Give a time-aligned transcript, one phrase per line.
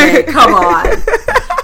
[0.00, 0.86] Okay, come on.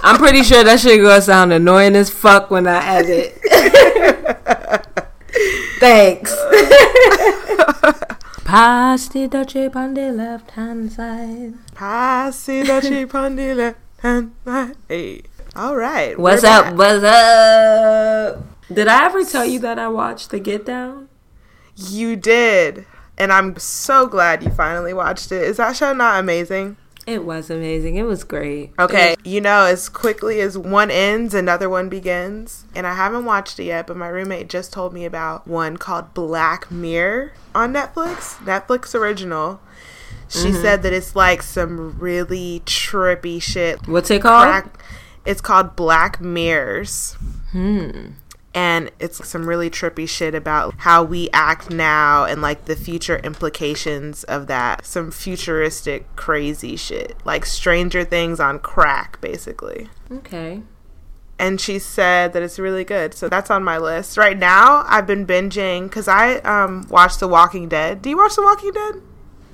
[0.03, 3.39] I'm pretty sure that shit gonna sound annoying as fuck when I edit.
[5.79, 6.35] Thanks.
[8.45, 11.53] Pasty dolce on the left hand side.
[11.75, 14.75] Passy the cheap on the left hand side.
[14.87, 15.23] Hey.
[15.55, 16.17] All right.
[16.17, 16.65] What's up?
[16.65, 16.77] back.
[16.77, 18.43] What's up?
[18.73, 21.09] Did I ever tell you that I watched The Get Down?
[21.75, 22.85] You did.
[23.17, 25.43] And I'm so glad you finally watched it.
[25.43, 26.77] Is that show not amazing?
[27.07, 27.95] It was amazing.
[27.95, 28.71] It was great.
[28.77, 32.65] Okay, you know, as quickly as one ends, another one begins.
[32.75, 36.13] And I haven't watched it yet, but my roommate just told me about one called
[36.13, 39.61] Black Mirror on Netflix, Netflix original.
[40.29, 43.87] She said that it's like some really trippy shit.
[43.87, 44.43] What's it called?
[44.49, 44.83] Crack-
[45.25, 47.13] It's called Black Mirrors.
[47.53, 48.07] Hmm.
[48.57, 53.17] And it's some really trippy shit about how we act now and like the future
[53.17, 54.83] implications of that.
[54.83, 57.15] Some futuristic crazy shit.
[57.23, 60.63] Like Stranger Things on crack, basically Okay.
[61.37, 63.13] and she said that it's really good.
[63.13, 64.17] So that's on my list.
[64.17, 68.01] Right now, I've been binging because I um, watched The Walking Dead.
[68.01, 68.95] Do you watch The Walking Dead?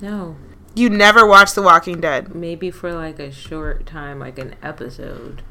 [0.00, 0.36] No.
[0.74, 2.34] You never watched The Walking Dead.
[2.34, 5.42] Maybe for like a short time, like an episode.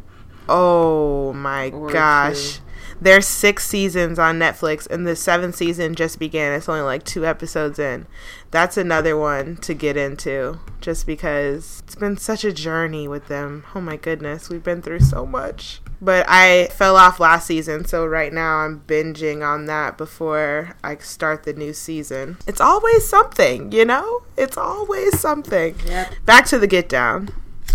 [0.49, 2.57] Oh my Or gosh.
[2.57, 2.59] two.
[3.01, 6.53] There's six seasons on Netflix, and the seventh season just began.
[6.53, 8.07] It's only like two episodes in.
[8.51, 13.65] That's another one to get into, just because it's been such a journey with them.
[13.75, 15.81] Oh my goodness, we've been through so much.
[16.01, 20.97] But I fell off last season, so right now I'm binging on that before I
[20.97, 22.37] start the new season.
[22.45, 24.23] It's always something, you know?
[24.37, 25.75] It's always something.
[25.85, 26.13] Yep.
[26.25, 27.29] Back to the Get Down.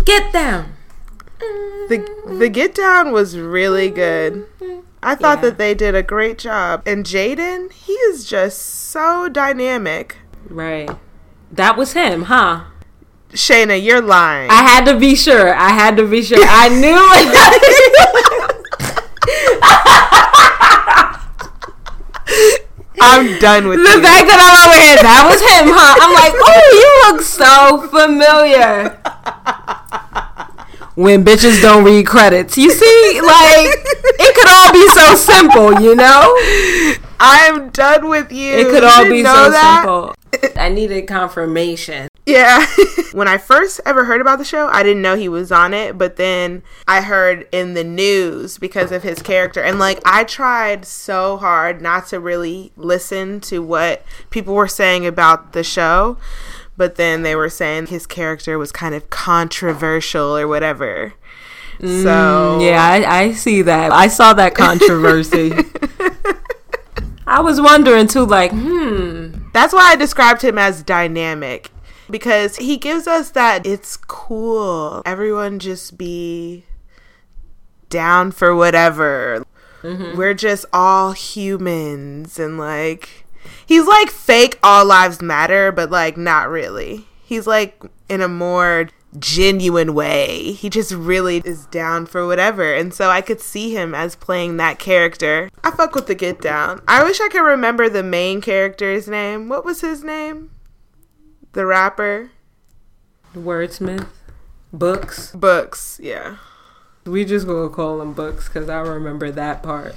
[0.05, 0.75] Get down.
[1.39, 4.45] The the Get Down was really good.
[5.01, 5.49] I thought Yeah.
[5.49, 6.81] that they did a great job.
[6.85, 8.61] And Jaden, he is just
[8.91, 10.17] so dynamic.
[10.49, 10.89] Right.
[11.51, 12.65] That was him, huh?
[13.31, 14.49] Shayna, you're lying.
[14.51, 15.53] I had to be sure.
[15.55, 16.39] I had to be sure.
[16.41, 18.49] I knew it.
[23.01, 24.01] I'm done with the you.
[24.03, 24.97] fact that I'm over here.
[25.01, 25.95] That was him, huh?
[26.03, 28.99] I'm like, oh, you look so familiar.
[30.99, 33.71] When bitches don't read credits, you see, like
[34.19, 36.35] it could all be so simple, you know.
[37.17, 38.57] I'm done with you.
[38.57, 39.83] It could all didn't be so that?
[39.85, 40.13] simple.
[40.61, 42.09] I needed confirmation.
[42.25, 42.65] Yeah.
[43.13, 45.97] when I first ever heard about the show, I didn't know he was on it,
[45.97, 49.61] but then I heard in the news because of his character.
[49.61, 55.05] And like I tried so hard not to really listen to what people were saying
[55.05, 56.17] about the show,
[56.79, 61.13] but then they were saying his character was kind of controversial or whatever.
[61.81, 63.91] So Yeah, I, I see that.
[63.91, 65.51] I saw that controversy.
[67.27, 71.69] I was wondering too, like, hmm, That's why I described him as dynamic
[72.09, 75.01] because he gives us that it's cool.
[75.05, 76.63] Everyone just be
[77.89, 79.45] down for whatever.
[79.83, 83.25] We're just all humans and like
[83.65, 87.05] he's like fake all lives matter but like not really.
[87.23, 90.51] He's like in a more genuine way.
[90.51, 92.73] He just really is down for whatever.
[92.73, 95.49] And so I could see him as playing that character.
[95.63, 96.81] I fuck with the get down.
[96.87, 99.49] I wish I could remember the main character's name.
[99.49, 100.51] What was his name?
[101.53, 102.31] The rapper?
[103.35, 104.07] wordsmith,
[104.73, 105.31] books.
[105.31, 106.37] Books, yeah.
[107.05, 109.95] We just gonna call him books because I remember that part.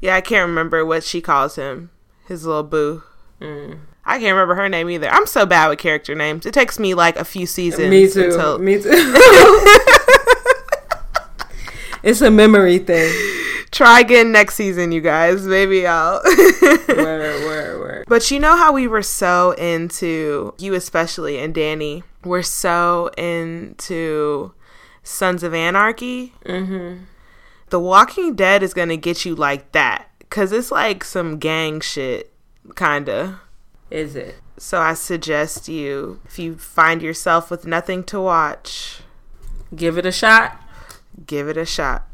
[0.00, 1.90] Yeah, I can't remember what she calls him.
[2.26, 3.02] His little boo.
[3.40, 3.78] Mm.
[4.04, 5.08] I can't remember her name either.
[5.08, 6.46] I'm so bad with character names.
[6.46, 7.88] It takes me like a few seasons.
[7.90, 8.24] Me too.
[8.24, 8.90] until- Me too.
[12.02, 13.12] it's a memory thing.
[13.72, 15.46] Try again next season, you guys.
[15.46, 16.22] Maybe I'll.
[16.86, 18.04] Where, where, where?
[18.08, 22.02] But you know how we were so into you, especially, and Danny.
[22.24, 24.52] We're so into
[25.02, 26.32] Sons of Anarchy.
[26.44, 27.04] Mm-hmm.
[27.70, 32.32] The Walking Dead is gonna get you like that, cause it's like some gang shit,
[32.74, 33.40] kinda.
[33.90, 34.36] Is it?
[34.58, 39.00] So I suggest you, if you find yourself with nothing to watch,
[39.74, 40.60] Give it a shot.
[41.26, 42.06] give it a shot.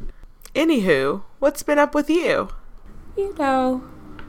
[0.55, 2.49] Anywho, what's been up with you?
[3.17, 3.83] You know,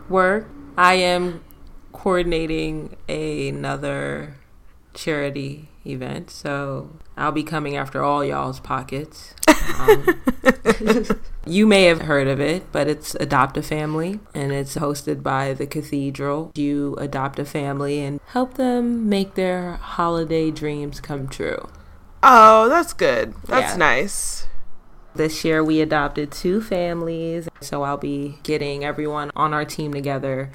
[0.10, 0.48] work.
[0.78, 1.44] I am
[1.92, 4.36] coordinating another
[4.94, 9.36] charity event, so I'll be coming after all y'all's pockets.
[9.80, 10.06] Um,
[11.46, 15.54] you may have heard of it, but it's Adopt a Family, and it's hosted by
[15.54, 16.52] the Cathedral.
[16.56, 21.70] You adopt a family and help them make their holiday dreams come true.
[22.24, 23.36] Oh, that's good.
[23.46, 23.78] That's Yeah.
[23.78, 24.48] nice.
[25.16, 30.52] This year we adopted two families, so I'll be getting everyone on our team together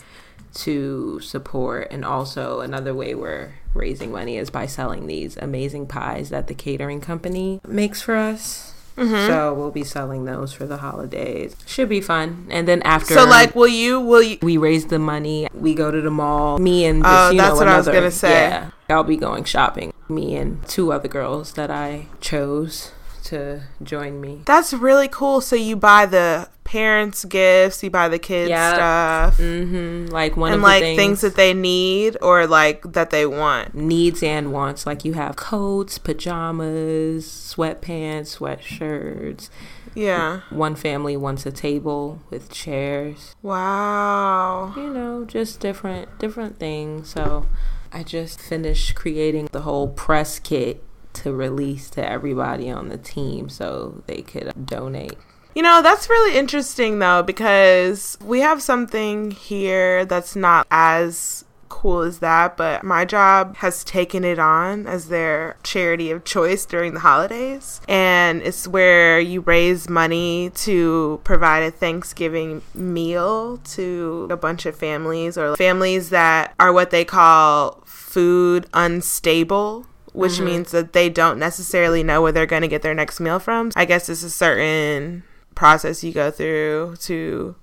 [0.58, 1.88] to support.
[1.90, 6.55] And also, another way we're raising money is by selling these amazing pies that the
[6.55, 8.75] catering company makes for us.
[8.96, 9.28] Mm-hmm.
[9.28, 11.55] So we'll be selling those for the holidays.
[11.66, 12.49] Should be fun.
[12.50, 14.00] And then after, so like, will you?
[14.00, 14.38] Will you?
[14.43, 15.46] We raise the money.
[15.55, 16.58] We go to the mall.
[16.58, 18.31] Me and this, oh, that's know, what another, I was gonna say.
[18.31, 19.93] Yeah, I'll be going shopping.
[20.08, 22.90] Me and two other girls that I chose
[23.24, 24.42] to join me.
[24.44, 25.40] That's really cool.
[25.40, 28.74] So you buy the parents gifts, you buy the kids yep.
[28.74, 30.12] stuff, mm-hmm.
[30.12, 34.22] like one and like things, things, that they need or like that they want, needs
[34.22, 34.86] and wants.
[34.86, 39.48] Like you have coats, pajamas, sweatpants, sweatshirts.
[39.94, 40.42] Yeah.
[40.50, 43.34] One family wants a table with chairs.
[43.42, 44.74] Wow.
[44.76, 47.08] You know, just different different things.
[47.08, 47.46] So
[47.92, 50.84] I just finished creating the whole press kit
[51.22, 55.16] to release to everybody on the team so they could donate.
[55.54, 62.02] You know, that's really interesting though, because we have something here that's not as cool
[62.02, 66.94] as that, but my job has taken it on as their charity of choice during
[66.94, 67.80] the holidays.
[67.88, 74.76] And it's where you raise money to provide a Thanksgiving meal to a bunch of
[74.76, 80.44] families or families that are what they call food unstable which mm-hmm.
[80.44, 83.70] means that they don't necessarily know where they're going to get their next meal from.
[83.76, 85.25] I guess it's a certain
[85.55, 87.56] process you go through to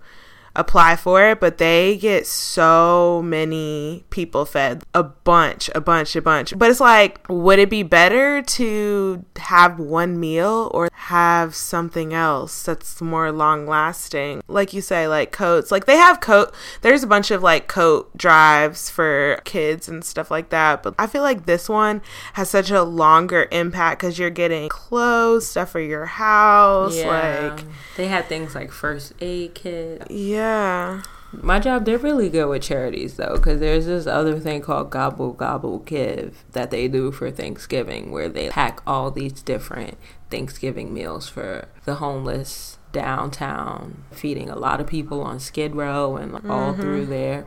[0.56, 4.84] apply for it, but they get so many people fed.
[4.94, 6.58] A bunch, a bunch, a bunch.
[6.58, 12.64] But it's like, would it be better to have one meal or have something else
[12.64, 14.42] that's more long lasting?
[14.48, 15.72] Like you say, like coats.
[15.72, 20.32] Like they have coat, there's a bunch of like coat drives for kids and stuff
[20.32, 20.84] like that.
[20.84, 22.02] But I feel like this one
[22.34, 26.98] has such a longer impact because you're getting clothes, stuff for your house.
[26.98, 27.52] Yeah.
[27.56, 27.66] Like,
[27.98, 30.10] they had things like first aid kit.
[30.10, 31.02] Yeah yeah.
[31.42, 35.34] My job, they're really good with charities though, because there's this other thing called Gobble
[35.34, 39.98] Gobble Give that they do for Thanksgiving, where they pack all these different
[40.30, 46.32] Thanksgiving meals for the homeless downtown, feeding a lot of people on Skid Row and
[46.32, 46.50] mm-hmm.
[46.50, 47.46] all through there.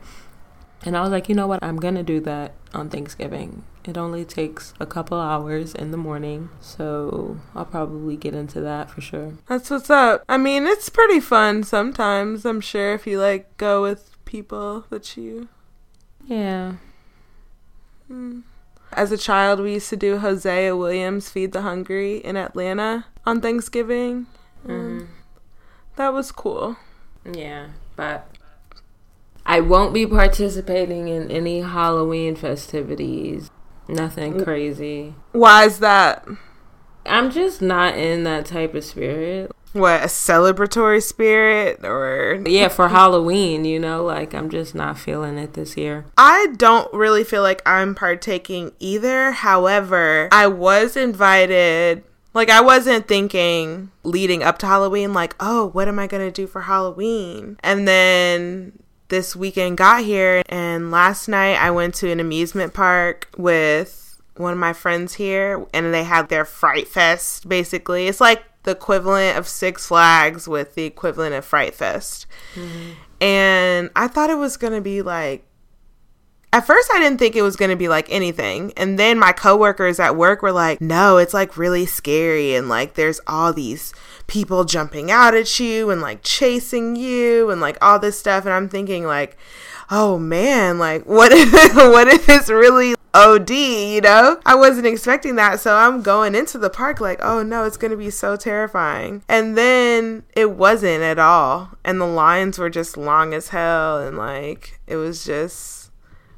[0.85, 1.62] And I was like, you know what?
[1.62, 3.65] I'm gonna do that on Thanksgiving.
[3.88, 8.90] It only takes a couple hours in the morning, so I'll probably get into that
[8.90, 9.32] for sure.
[9.46, 10.25] That's what's up.
[10.29, 15.17] I mean, it's pretty fun sometimes, I'm sure, if you like go with people that
[15.17, 15.49] you.
[16.26, 16.75] Yeah.
[18.12, 18.43] Mm.
[18.93, 23.41] As a child, we used to do Hosea Williams Feed the Hungry in Atlanta on
[23.41, 24.26] Thanksgiving.
[24.67, 25.06] Mm-hmm.
[25.96, 26.76] that was cool.
[27.25, 28.29] Yeah, but
[29.46, 33.50] I won't be participating in any Halloween festivities.
[33.88, 35.14] Nothing crazy.
[35.32, 36.26] Why is that?
[37.06, 39.50] I'm just not in that type of spirit.
[39.73, 45.38] What, a celebratory spirit or Yeah, for Halloween, you know, like I'm just not feeling
[45.38, 46.06] it this year.
[46.17, 49.32] I don't really feel like I'm partaking either.
[49.32, 55.88] However, I was invited like I wasn't thinking leading up to Halloween like, "Oh, what
[55.88, 61.28] am I going to do for Halloween?" And then this weekend got here and last
[61.28, 66.05] night I went to an amusement park with one of my friends here and they
[66.05, 68.06] had their fright fest basically.
[68.06, 72.27] It's like the equivalent of Six Flags with the equivalent of Fright Fest.
[72.55, 72.93] Mm-hmm.
[73.22, 75.44] And I thought it was going to be like
[76.52, 78.72] at first I didn't think it was going to be like anything.
[78.76, 82.94] And then my coworkers at work were like, "No, it's like really scary and like
[82.94, 83.93] there's all these
[84.26, 88.55] people jumping out at you and like chasing you and like all this stuff." And
[88.55, 89.36] I'm thinking like,
[89.90, 94.40] "Oh man, like what if what if it's really OD, you know?
[94.44, 95.60] I wasn't expecting that.
[95.60, 99.22] So I'm going into the park like, oh no, it's going to be so terrifying.
[99.28, 101.70] And then it wasn't at all.
[101.84, 103.98] And the lines were just long as hell.
[103.98, 105.78] And like, it was just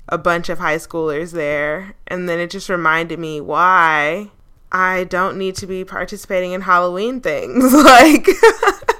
[0.08, 1.94] a bunch of high schoolers there.
[2.06, 4.30] And then it just reminded me why
[4.72, 7.72] I don't need to be participating in Halloween things.
[7.72, 8.26] like,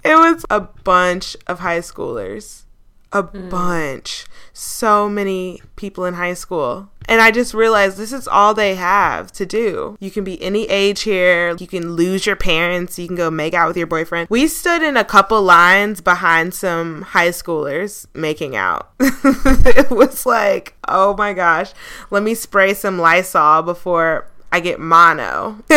[0.05, 2.65] it was a bunch of high schoolers.
[3.13, 3.51] A mm.
[3.51, 4.27] bunch.
[4.53, 6.90] So many people in high school.
[7.09, 9.97] And I just realized this is all they have to do.
[10.01, 11.57] You can be any age here.
[11.59, 12.99] You can lose your parents.
[12.99, 14.29] You can go make out with your boyfriend.
[14.31, 18.93] We stood in a couple lines behind some high schoolers making out.
[19.01, 21.73] it was like, oh my gosh,
[22.11, 25.59] let me spray some Lysol before I get mono.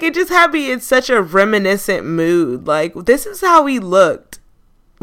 [0.00, 2.66] it just had me in such a reminiscent mood.
[2.66, 4.38] Like, this is how we looked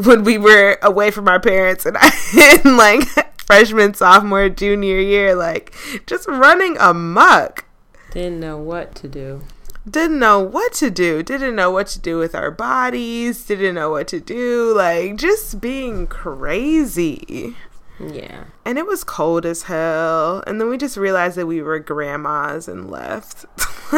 [0.04, 3.02] when we were away from our parents and I in like
[3.40, 5.74] freshman, sophomore, junior year, like
[6.06, 7.66] just running amok.
[8.12, 9.42] Didn't know what to do.
[9.88, 13.90] didn't know what to do, didn't know what to do with our bodies, didn't know
[13.90, 17.56] what to do, like just being crazy.
[17.98, 18.44] Yeah.
[18.64, 20.42] And it was cold as hell.
[20.46, 23.44] And then we just realized that we were grandmas and left.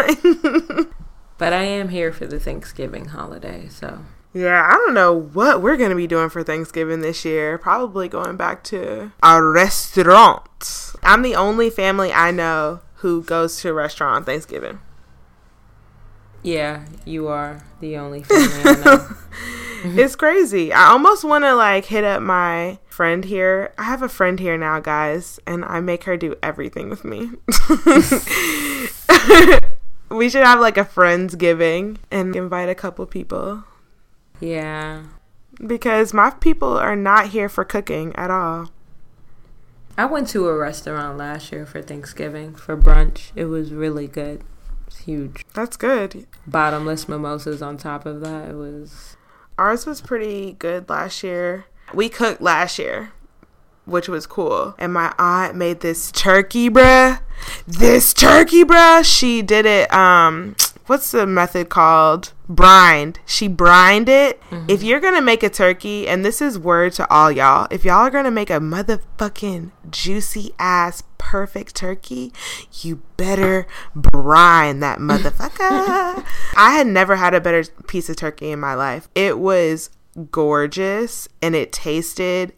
[1.39, 4.01] but I am here for the Thanksgiving holiday, so.
[4.35, 7.59] Yeah, I don't know what we're going to be doing for Thanksgiving this year.
[7.59, 10.95] Probably going back to a restaurant.
[11.03, 14.81] I'm the only family I know who goes to a restaurant on Thanksgiving.
[16.43, 19.09] Yeah, you are the only family I know.
[19.85, 20.73] it's crazy.
[20.73, 23.75] I almost want to like hit up my friend here.
[23.77, 27.31] I have a friend here now, guys, and I make her do everything with me.
[30.11, 33.65] we should have like a friends giving and invite a couple people.
[34.43, 35.05] Yeah.
[35.65, 38.71] Because my people are not here for cooking at all.
[39.97, 43.31] I went to a restaurant last year for Thanksgiving for brunch.
[43.37, 44.43] It was really good.
[44.87, 45.45] It's huge.
[45.55, 46.27] That's good.
[46.47, 48.51] Bottomless mimosas on top of that.
[48.51, 49.17] It was
[49.59, 51.67] Ours was pretty good last year.
[51.95, 53.13] We cooked last year,
[53.85, 54.75] which was cool.
[54.79, 57.21] And my aunt made this turkey, bruh.
[57.69, 59.05] This turkey, bruh.
[59.05, 60.57] She did it, um,
[60.87, 62.33] what's the method called?
[62.55, 63.19] Brined.
[63.25, 64.41] She brined it.
[64.51, 64.67] Mm-hmm.
[64.69, 67.97] If you're gonna make a turkey, and this is word to all y'all, if y'all
[67.97, 72.33] are gonna make a motherfucking juicy ass perfect turkey,
[72.83, 76.25] you better brine that motherfucker.
[76.57, 79.09] I had never had a better piece of turkey in my life.
[79.15, 79.91] It was
[80.31, 82.53] gorgeous and it tasted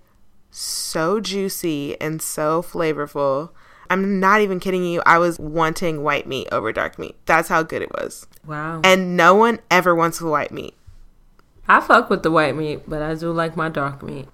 [0.50, 3.50] so juicy and so flavorful.
[3.90, 5.02] I'm not even kidding you.
[5.06, 7.16] I was wanting white meat over dark meat.
[7.26, 8.26] That's how good it was.
[8.46, 8.80] Wow.
[8.84, 10.74] And no one ever wants the white meat.
[11.68, 14.28] I fuck with the white meat, but I do like my dark meat.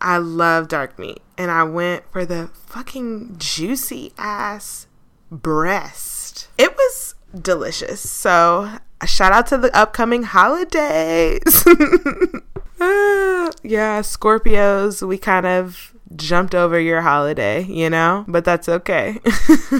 [0.00, 1.20] I love dark meat.
[1.38, 4.86] And I went for the fucking juicy ass
[5.30, 6.48] breast.
[6.58, 8.08] It was delicious.
[8.08, 11.66] So, a shout out to the upcoming holidays.
[11.66, 18.24] uh, yeah, Scorpios, we kind of jumped over your holiday, you know?
[18.28, 19.18] But that's okay.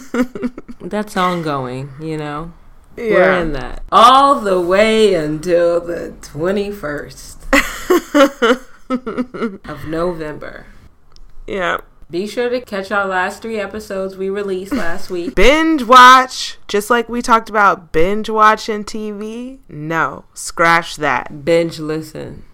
[0.81, 2.53] that's ongoing, you know?
[2.97, 3.05] Yeah.
[3.05, 3.83] We're in that.
[3.93, 7.37] All the way until the 21st
[9.69, 10.67] of November.
[11.47, 11.79] Yeah.
[12.09, 15.35] Be sure to catch our last three episodes we released last week.
[15.35, 19.59] binge watch, just like we talked about binge watching TV.
[19.69, 21.45] No, scratch that.
[21.45, 22.45] Binge listen.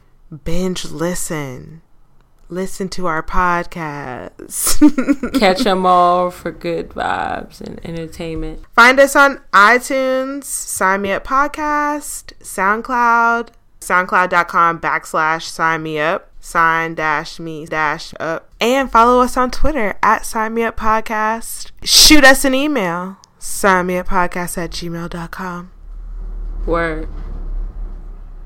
[0.45, 1.83] Binge listen
[2.53, 4.79] listen to our podcast.
[5.41, 8.65] Catch them all for good vibes and entertainment.
[8.75, 13.49] Find us on iTunes, Sign Me Up Podcast, SoundCloud,
[13.81, 19.99] soundcloud.com backslash sign me up, sign dash me dash up, and follow us on Twitter
[20.03, 21.71] at Sign Me Up Podcast.
[21.83, 25.73] Shoot us an email, sign me up podcast at gmail.com.
[26.67, 27.09] Word.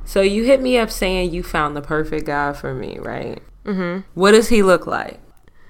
[0.05, 3.43] So you hit me up saying you found the perfect guy for me, right?
[3.67, 4.09] Mm-hmm.
[4.15, 5.21] What does he look like?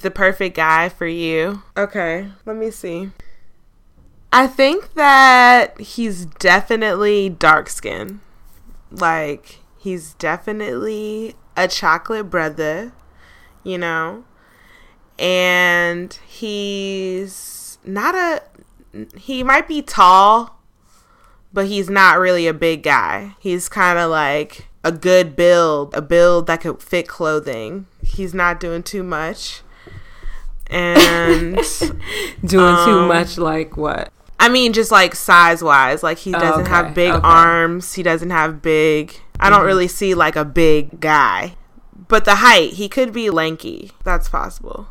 [0.00, 1.62] The perfect guy for you.
[1.76, 3.10] Okay, let me see.
[4.32, 8.20] I think that he's definitely dark skin.
[8.90, 12.92] Like, he's definitely a chocolate brother,
[13.64, 14.24] you know?
[15.18, 18.42] And he's not a.
[19.16, 20.60] He might be tall,
[21.52, 23.34] but he's not really a big guy.
[23.40, 27.86] He's kind of like a good build, a build that could fit clothing.
[28.02, 29.62] He's not doing too much.
[30.68, 31.56] And
[32.44, 34.12] doing um, too much like what?
[34.38, 37.20] I mean just like size wise, like he doesn't okay, have big okay.
[37.26, 39.66] arms, he doesn't have big I don't mm-hmm.
[39.66, 41.56] really see like a big guy.
[42.08, 43.90] But the height, he could be lanky.
[44.04, 44.86] That's possible.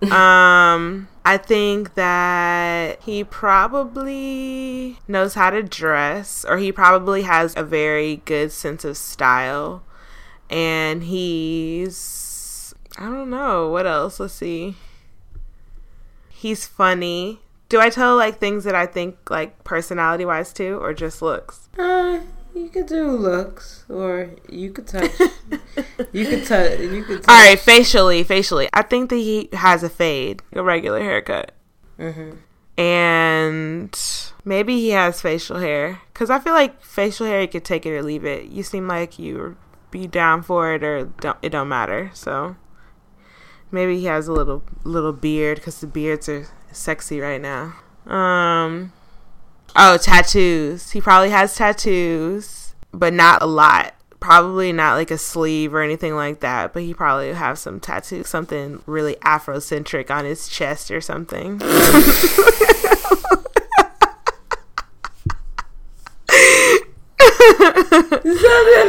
[0.12, 7.64] um, I think that he probably knows how to dress, or he probably has a
[7.64, 9.82] very good sense of style.
[10.48, 14.20] And he's, I don't know, what else?
[14.20, 14.76] Let's see.
[16.28, 17.40] He's funny.
[17.68, 21.68] Do I tell like things that I think like personality wise too, or just looks?
[21.76, 22.20] Uh,
[22.58, 25.10] you could do looks, or you could touch.
[26.12, 26.80] you could touch.
[26.80, 27.22] You could.
[27.22, 27.28] Touch.
[27.28, 28.68] All right, facially, facially.
[28.72, 31.52] I think that he has a fade, a regular haircut,
[31.98, 32.36] mm-hmm.
[32.80, 34.00] and
[34.44, 36.00] maybe he has facial hair.
[36.14, 38.46] Cause I feel like facial hair, you could take it or leave it.
[38.46, 39.56] You seem like you
[39.90, 41.38] be down for it, or don't.
[41.42, 42.10] It don't matter.
[42.14, 42.56] So
[43.70, 47.76] maybe he has a little little beard, cause the beards are sexy right now.
[48.06, 48.92] Um.
[49.80, 50.90] Oh, tattoos.
[50.90, 53.94] He probably has tattoos, but not a lot.
[54.18, 58.26] Probably not like a sleeve or anything like that, but he probably have some tattoos,
[58.28, 61.60] something really Afrocentric on his chest or something.
[61.60, 63.44] Something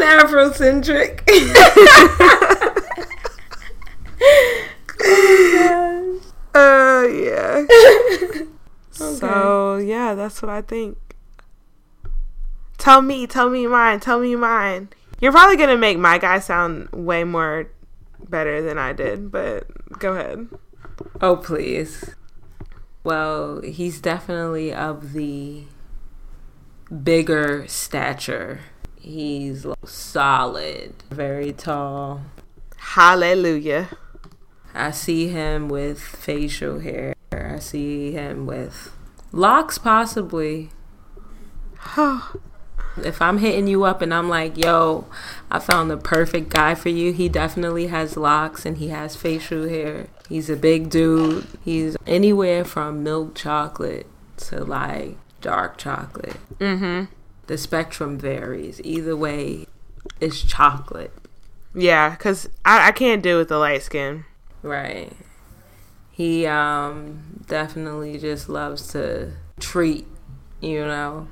[0.02, 1.22] Afrocentric.
[6.56, 7.66] oh Uh, yeah.
[9.00, 10.98] So yeah, that's what I think.
[12.78, 14.90] Tell me, tell me mine, tell me mine.
[15.22, 17.70] You're probably gonna make my guy sound way more
[18.28, 19.68] better than I did, but
[20.00, 20.48] go ahead.
[21.22, 22.16] Oh, please.
[23.04, 25.64] Well, he's definitely of the
[27.04, 28.60] bigger stature.
[29.00, 32.22] He's solid, very tall.
[32.78, 33.90] Hallelujah.
[34.74, 37.16] I see him with facial hair.
[37.32, 38.96] I see him with
[39.32, 40.70] locks, possibly.
[41.98, 45.06] if I'm hitting you up and I'm like, yo,
[45.50, 49.68] I found the perfect guy for you, he definitely has locks and he has facial
[49.68, 50.08] hair.
[50.28, 51.46] He's a big dude.
[51.64, 54.08] He's anywhere from milk chocolate
[54.38, 56.38] to like dark chocolate.
[56.60, 57.12] Mm-hmm.
[57.48, 58.80] The spectrum varies.
[58.84, 59.66] Either way,
[60.20, 61.14] it's chocolate.
[61.74, 64.26] Yeah, cause I, I can't do with the light skin.
[64.62, 65.14] Right.
[66.20, 70.06] He um definitely just loves to treat,
[70.60, 71.30] you know.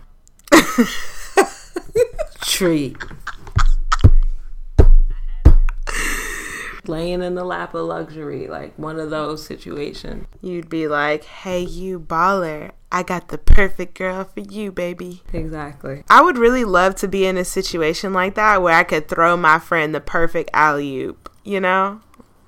[2.39, 2.95] treat.
[6.85, 10.25] Laying in the lap of luxury, like one of those situations.
[10.41, 16.05] You'd be like, "Hey, you baller, I got the perfect girl for you, baby." Exactly.
[16.09, 19.35] I would really love to be in a situation like that where I could throw
[19.35, 21.29] my friend the perfect alley oop.
[21.43, 21.99] You know,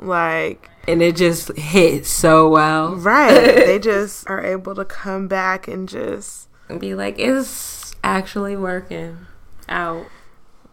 [0.02, 2.96] like And it just hit so well.
[2.96, 3.34] right.
[3.66, 9.18] they just are able to come back and just And be like, it's actually working
[9.68, 10.06] out.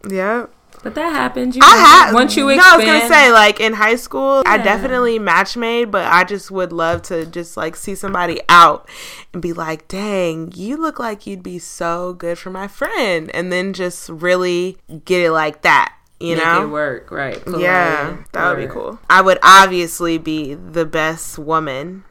[0.08, 0.46] yeah.
[0.82, 1.56] But that happens.
[1.56, 2.72] You I had once you no, expand.
[2.74, 6.50] I was gonna say like in high school, I definitely match made, but I just
[6.50, 8.88] would love to just like see somebody out
[9.32, 13.50] and be like, "Dang, you look like you'd be so good for my friend," and
[13.50, 16.68] then just really get it like that, you make know?
[16.68, 17.42] work, right?
[17.46, 18.98] Yeah, that would be cool.
[19.10, 22.04] I would obviously be the best woman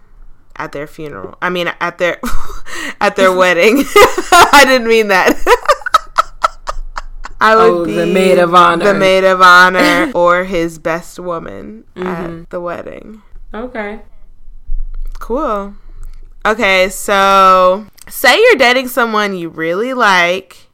[0.56, 1.38] at their funeral.
[1.42, 2.20] I mean, at their
[3.02, 3.84] at their wedding.
[4.32, 5.34] I didn't mean that.
[7.42, 8.86] I would Oh, be the maid of honor.
[8.86, 12.42] the maid of honor, or his best woman Mm-hmm.
[12.44, 13.22] at the wedding.
[13.54, 14.02] Okay.
[15.20, 15.76] Cool.
[16.46, 20.65] Okay, so say you're dating someone you really like.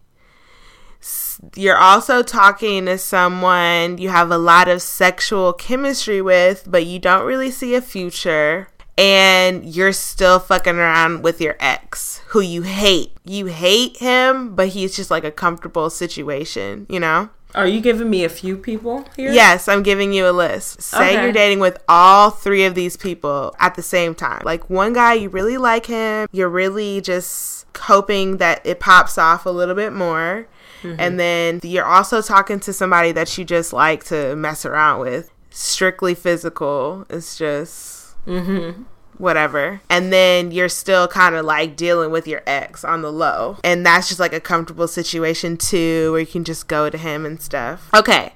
[1.55, 6.99] You're also talking to someone you have a lot of sexual chemistry with, but you
[6.99, 8.67] don't really see a future.
[8.97, 13.13] And you're still fucking around with your ex who you hate.
[13.25, 17.29] You hate him, but he's just like a comfortable situation, you know?
[17.55, 19.31] Are you giving me a few people here?
[19.31, 20.81] Yes, I'm giving you a list.
[20.81, 21.23] Say Okay.
[21.23, 24.41] you're dating with all three of these people at the same time.
[24.45, 26.27] Like one guy, you really like him.
[26.31, 30.47] You're really just hoping that it pops off a little bit more.
[30.83, 35.29] And then you're also talking to somebody that you just like to mess around with.
[35.49, 37.05] Strictly physical.
[37.09, 38.83] It's just Mm-hmm.
[39.17, 39.81] whatever.
[39.89, 43.57] And then you're still kind of like dealing with your ex on the low.
[43.63, 47.25] And that's just like a comfortable situation too, where you can just go to him
[47.25, 47.89] and stuff.
[47.95, 48.33] Okay.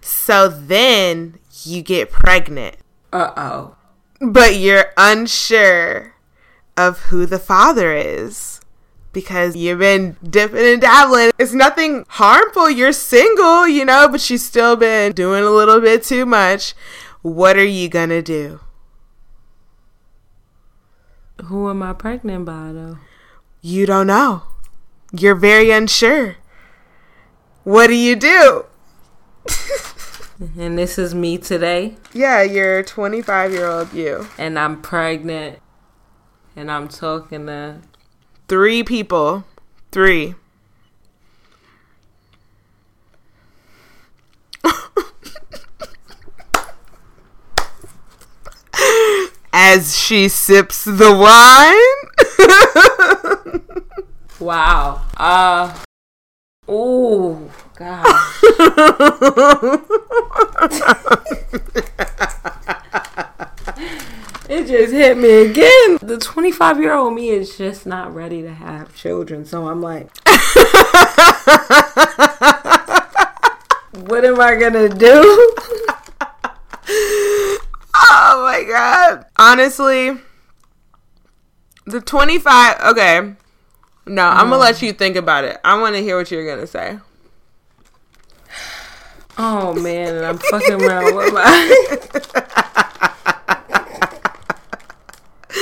[0.00, 2.76] So then you get pregnant,
[3.12, 3.76] Uh oh.
[4.20, 6.14] but you're unsure
[6.76, 8.55] of who the father is.
[9.16, 11.30] Because you've been dipping and dabbling.
[11.38, 12.68] It's nothing harmful.
[12.68, 16.74] You're single, you know, but you've still been doing a little bit too much.
[17.22, 18.60] What are you gonna do?
[21.44, 22.98] Who am I pregnant by though?
[23.62, 24.42] You don't know.
[25.18, 26.36] You're very unsure.
[27.64, 28.66] What do you do?
[30.58, 34.26] And this is me today, Yeah, you're 25 year old you.
[34.36, 35.60] and I'm pregnant,
[36.54, 37.80] and I'm talking to.
[38.48, 39.44] Three people.
[39.90, 40.34] Three.
[49.52, 51.74] As she sips the wine.
[54.38, 55.02] Wow.
[55.16, 55.76] Uh.
[56.68, 57.50] Ooh.
[57.74, 58.06] God.
[64.48, 65.98] It just hit me again.
[66.00, 69.44] The 25 year old me is just not ready to have children.
[69.44, 70.08] So I'm like,
[74.08, 75.54] what am I going to do?
[78.08, 79.26] Oh my god.
[79.38, 80.12] Honestly,
[81.86, 82.80] the 25.
[82.80, 83.34] Okay.
[84.06, 85.58] No, I'm gonna let you think about it.
[85.64, 86.98] I want to hear what you're gonna say.
[89.38, 92.84] Oh man, and I'm fucking around with my.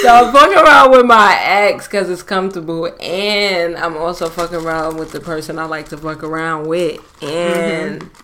[0.05, 4.99] So I'm fucking around with my ex because it's comfortable, and I'm also fucking around
[4.99, 8.03] with the person I like to fuck around with, and.
[8.03, 8.21] Mm-hmm.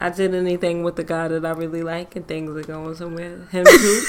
[0.00, 3.46] I did anything with the guy that I really like, and things are going somewhere.
[3.50, 3.70] Him too.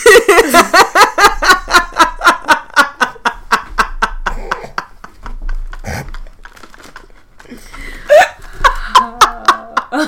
[9.95, 10.03] Him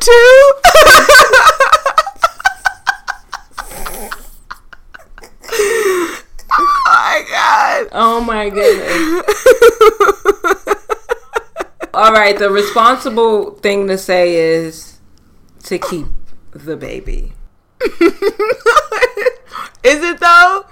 [0.00, 0.52] too.
[6.50, 7.88] oh my god.
[7.92, 9.22] Oh my goodness.
[11.94, 14.98] All right, the responsible thing to say is
[15.64, 16.06] to keep
[16.52, 17.32] the baby.
[19.84, 20.64] Is it though?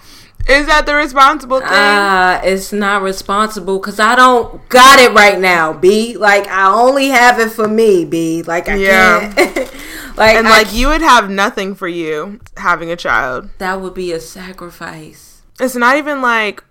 [0.49, 1.69] Is that the responsible thing?
[1.69, 6.17] Uh, it's not responsible because I don't got it right now, B.
[6.17, 8.43] Like, I only have it for me, B.
[8.43, 9.33] Like, I Yeah.
[9.33, 9.57] can't.
[10.17, 13.49] like, and I- like you would have nothing for you having a child.
[13.59, 15.43] that would be a sacrifice.
[15.59, 16.63] It's not even like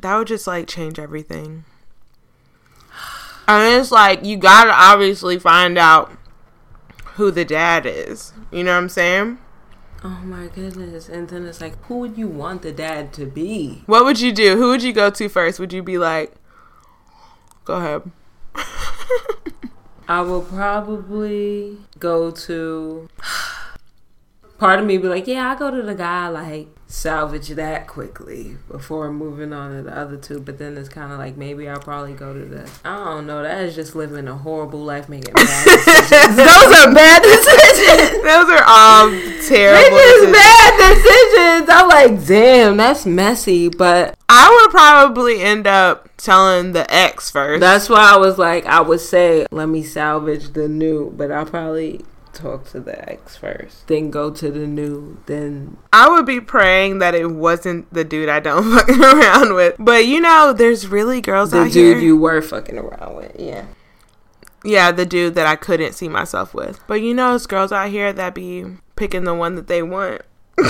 [0.00, 1.64] that would just like change everything.
[3.58, 6.12] Mean, it's like you gotta obviously find out
[7.14, 8.32] who the dad is.
[8.50, 9.38] You know what I'm saying?
[10.04, 11.08] Oh my goodness.
[11.08, 13.82] And then it's like, who would you want the dad to be?
[13.86, 14.56] What would you do?
[14.56, 15.60] Who would you go to first?
[15.60, 16.34] Would you be like,
[17.64, 18.10] go ahead?
[20.08, 23.08] I will probably go to.
[24.58, 28.54] Part of me be like, yeah, I go to the guy like salvage that quickly
[28.70, 30.38] before moving on to the other two.
[30.38, 32.70] But then it's kind of like maybe I'll probably go to the.
[32.84, 33.42] I don't know.
[33.42, 36.36] That is just living a horrible life, making bad decisions.
[36.36, 38.22] Those are bad decisions.
[38.22, 39.96] Those are all They're terrible.
[39.96, 40.32] just decisions.
[40.32, 41.70] bad decisions.
[41.72, 43.68] I'm like, damn, that's messy.
[43.68, 47.60] But I would probably end up telling the ex first.
[47.60, 51.10] that's why I was like, I would say, let me salvage the new.
[51.10, 56.08] But I'll probably talk to the ex first, then go to the new, then I
[56.08, 59.76] would be praying that it wasn't the dude I don't fuck around with.
[59.78, 63.36] But you know, there's really girls the out dude you were fucking around with.
[63.38, 63.66] Yeah.
[64.64, 66.80] yeah, the dude that I couldn't see myself with.
[66.86, 68.64] But you know, there's girls out here that be
[68.96, 70.22] picking the one that they want.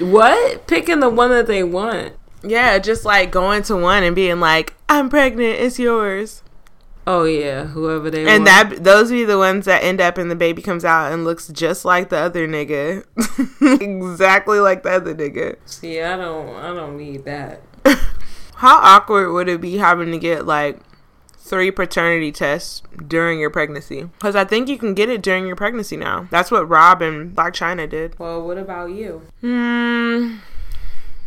[0.00, 0.66] What?
[0.66, 2.14] Picking the one that they want.
[2.42, 6.42] Yeah, just like going to one and being like, "I'm pregnant, it's yours,"
[7.06, 10.36] Oh yeah, whoever they and that those be the ones that end up and the
[10.36, 13.04] baby comes out and looks just like the other nigga,
[13.80, 15.56] exactly like the other nigga.
[15.64, 16.54] See, I don't.
[16.56, 17.62] I don't need that.
[18.56, 20.78] How awkward would it be having to get like
[21.38, 24.02] three paternity tests during your pregnancy?
[24.02, 26.28] Because I think you can get it during your pregnancy now.
[26.30, 28.18] That's what Rob and Blac Chyna did.
[28.18, 29.22] Well, what about you?
[29.40, 30.36] Hmm.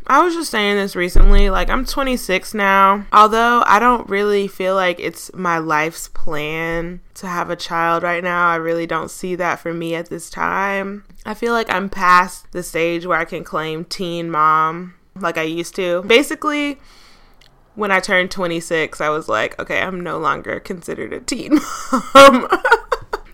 [0.07, 1.49] I was just saying this recently.
[1.49, 3.05] Like, I'm 26 now.
[3.13, 8.23] Although I don't really feel like it's my life's plan to have a child right
[8.23, 11.05] now, I really don't see that for me at this time.
[11.25, 15.43] I feel like I'm past the stage where I can claim teen mom like I
[15.43, 16.03] used to.
[16.03, 16.79] Basically,
[17.75, 21.59] when I turned 26, I was like, okay, I'm no longer considered a teen
[22.13, 22.47] mom.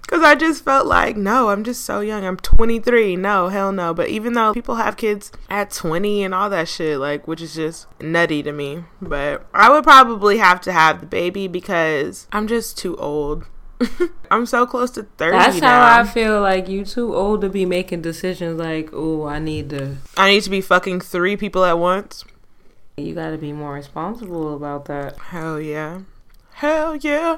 [0.10, 2.26] Because I just felt like, no, I'm just so young.
[2.26, 3.15] I'm 23.
[3.15, 3.93] No, hell no.
[3.93, 7.54] But even though people have kids at 20 and all that shit, like, which is
[7.54, 8.86] just nutty to me.
[9.00, 13.45] But I would probably have to have the baby because I'm just too old.
[14.32, 15.80] I'm so close to 30 That's now.
[15.80, 16.41] how I feel.
[16.41, 18.60] Like you too old to be making decisions.
[18.60, 19.98] Like, oh, I need to.
[20.17, 22.26] I need to be fucking three people at once.
[22.98, 25.19] You got to be more responsible about that.
[25.19, 26.00] Hell yeah.
[26.54, 27.38] Hell yeah.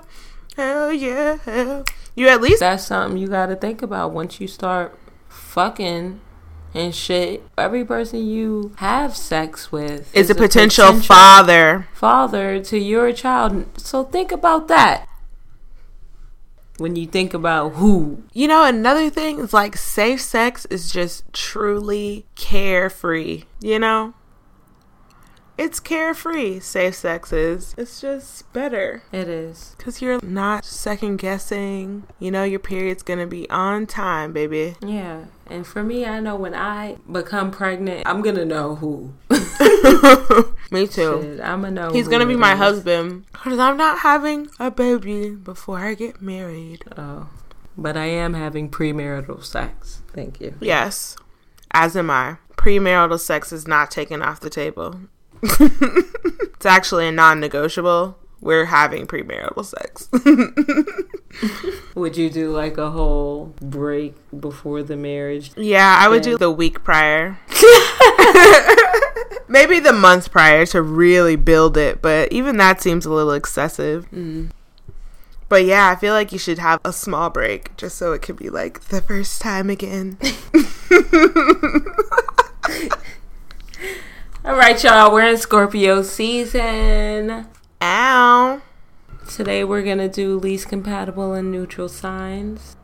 [0.55, 1.35] Hell yeah.
[1.43, 1.83] Hell.
[2.15, 4.97] You at least That's something you got to think about once you start
[5.29, 6.19] fucking
[6.73, 7.43] and shit.
[7.57, 11.87] Every person you have sex with is a potential father.
[11.93, 13.65] father to your child.
[13.79, 15.07] So think about that.
[16.77, 21.31] When you think about who You know, another thing is like safe sex is just
[21.31, 23.43] truly carefree.
[23.61, 24.13] You know?
[25.61, 26.59] It's carefree.
[26.59, 27.75] Safe sex is.
[27.77, 29.03] It's just better.
[29.11, 29.75] it is.
[29.77, 32.07] Because you're not second guessing.
[32.17, 34.73] You know, your period's gonna be on time, baby.
[34.83, 35.25] Yeah.
[35.45, 39.13] And for me, I know when I become pregnant, I'm going to know who.
[40.71, 41.21] Me too.
[41.21, 42.57] Shit, I'm going to know He's gonna be my is.
[42.57, 43.25] husband.
[43.33, 46.85] Because I'm not having a baby before I get married.
[46.97, 47.29] Oh.
[47.77, 50.01] But I am having premarital sex.
[50.13, 50.55] Thank you.
[50.59, 51.17] Yes.
[51.71, 52.37] As am I.
[52.57, 55.01] Premarital sex is not taken off the table.
[55.43, 58.17] it's actually a non negotiable.
[58.39, 60.09] We're having premarital sex.
[61.95, 65.51] Would you do like a whole break before the marriage?
[65.55, 67.37] yeah, I would do the week prior.
[69.47, 74.09] Maybe the month prior to really build it, but even that seems a little excessive.
[74.09, 74.49] Mm.
[75.51, 78.37] But yeah, I feel like you should have a small break just so it could
[78.37, 80.17] be like the first time again.
[84.43, 87.47] All right, y'all, we're in Scorpio season.
[87.81, 88.61] Ow.
[89.29, 92.75] Today we're going to do least compatible and neutral signs.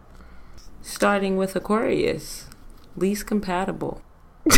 [0.82, 2.46] Starting with Aquarius.
[2.96, 4.02] Least compatible.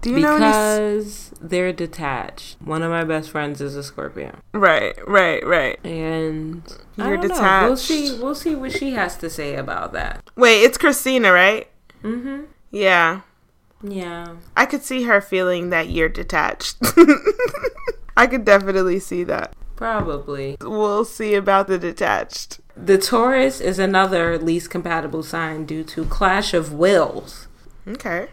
[0.00, 2.56] Do you know any because they're detached.
[2.60, 4.38] One of my best friends is a Scorpio.
[4.52, 5.78] Right, right, right.
[5.84, 6.62] And
[6.98, 7.34] I You're don't know.
[7.34, 7.78] We'll detached.
[7.88, 10.28] see we'll see what she has to say about that.
[10.36, 11.68] Wait, it's Christina, right?
[12.02, 12.48] Mhm.
[12.70, 13.20] Yeah.
[13.86, 14.36] Yeah.
[14.56, 16.76] I could see her feeling that you're detached.
[18.16, 19.54] I could definitely see that.
[19.76, 20.56] Probably.
[20.60, 22.60] We'll see about the detached.
[22.76, 27.48] The Taurus is another least compatible sign due to clash of wills.
[27.86, 28.28] Okay.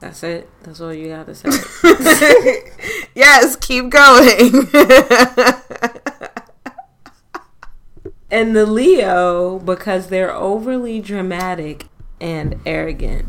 [0.00, 0.48] That's it.
[0.62, 1.48] That's all you got to say.
[3.14, 4.68] yes, keep going.
[8.30, 11.86] and the Leo, because they're overly dramatic
[12.20, 13.26] and arrogant.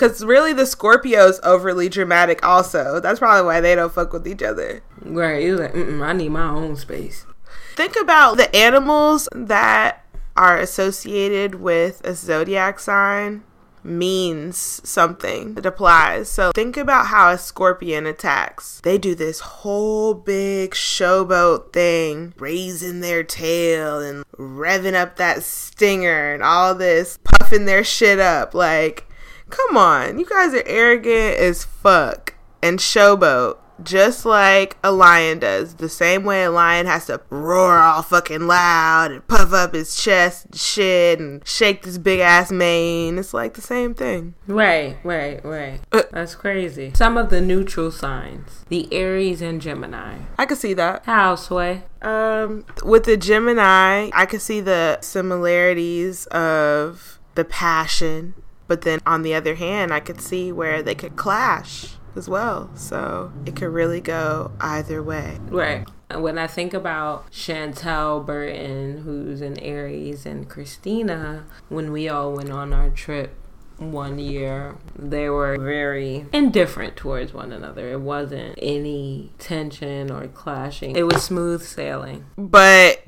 [0.00, 3.00] Because really, the Scorpio's overly dramatic, also.
[3.00, 4.82] That's probably why they don't fuck with each other.
[5.02, 5.42] Right?
[5.42, 7.26] You're like, Mm-mm, I need my own space.
[7.74, 10.02] Think about the animals that
[10.34, 13.44] are associated with a zodiac sign
[13.84, 14.56] means
[14.88, 15.56] something.
[15.58, 16.30] It applies.
[16.30, 18.80] So think about how a scorpion attacks.
[18.82, 26.32] They do this whole big showboat thing, raising their tail and revving up that stinger
[26.32, 28.54] and all this, puffing their shit up.
[28.54, 29.06] Like,
[29.50, 33.58] come on, you guys are arrogant as fuck and showboat.
[33.82, 35.76] Just like a lion does.
[35.76, 39.96] The same way a lion has to roar all fucking loud and puff up his
[39.96, 43.16] chest and shit and shake this big ass mane.
[43.18, 44.34] It's like the same thing.
[44.46, 45.80] Right, right, right.
[45.92, 46.02] Uh.
[46.12, 46.92] That's crazy.
[46.94, 50.18] Some of the neutral signs the Aries and Gemini.
[50.38, 51.06] I could see that.
[51.06, 51.84] How, Sway?
[52.02, 58.34] Um, with the Gemini, I could see the similarities of the passion,
[58.70, 62.70] but then on the other hand, I could see where they could clash as well.
[62.76, 65.38] So it could really go either way.
[65.48, 65.88] Right.
[66.14, 72.52] When I think about Chantel Burton, who's an Aries, and Christina, when we all went
[72.52, 73.34] on our trip
[73.78, 77.90] one year, they were very indifferent towards one another.
[77.90, 82.24] It wasn't any tension or clashing, it was smooth sailing.
[82.38, 83.02] But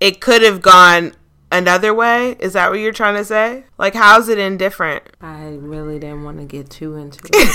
[0.00, 1.14] it could have gone
[1.52, 2.36] another way.
[2.40, 3.64] Is that what you're trying to say?
[3.78, 5.04] Like, how's it indifferent?
[5.20, 7.48] I really didn't want to get too into it.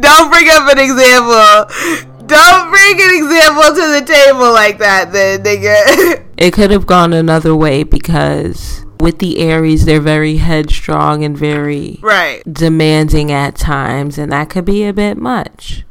[0.00, 2.10] Don't bring up an example.
[2.26, 6.24] Don't bring an example to the table like that, then, nigga.
[6.36, 11.98] it could have gone another way because with the Aries, they're very headstrong and very
[12.02, 12.42] right.
[12.50, 15.84] demanding at times, and that could be a bit much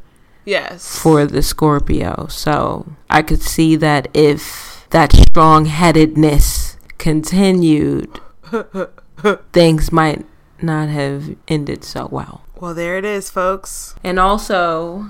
[0.44, 0.98] Yes.
[0.98, 2.26] for the Scorpio.
[2.28, 8.20] So I could see that if that strong headedness continued,
[9.52, 10.24] things might
[10.62, 12.42] not have ended so well.
[12.60, 13.96] Well, there it is, folks.
[14.04, 15.08] And also,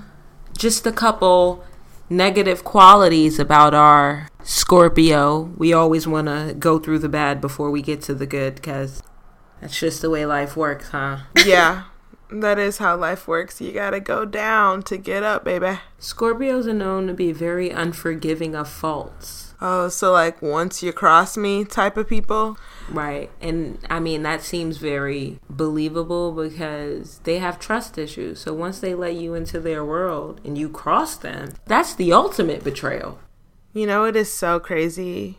[0.56, 1.62] just a couple
[2.08, 5.52] negative qualities about our Scorpio.
[5.58, 9.02] We always want to go through the bad before we get to the good because
[9.60, 11.18] that's just the way life works, huh?
[11.44, 11.84] Yeah.
[12.30, 13.60] That is how life works.
[13.60, 15.78] You gotta go down to get up, baby.
[16.00, 19.43] Scorpios are known to be very unforgiving of faults.
[19.66, 22.58] Oh, so like once you cross me type of people?
[22.90, 23.30] Right.
[23.40, 28.40] And I mean, that seems very believable because they have trust issues.
[28.40, 32.62] So once they let you into their world and you cross them, that's the ultimate
[32.62, 33.18] betrayal.
[33.72, 35.38] You know it is so crazy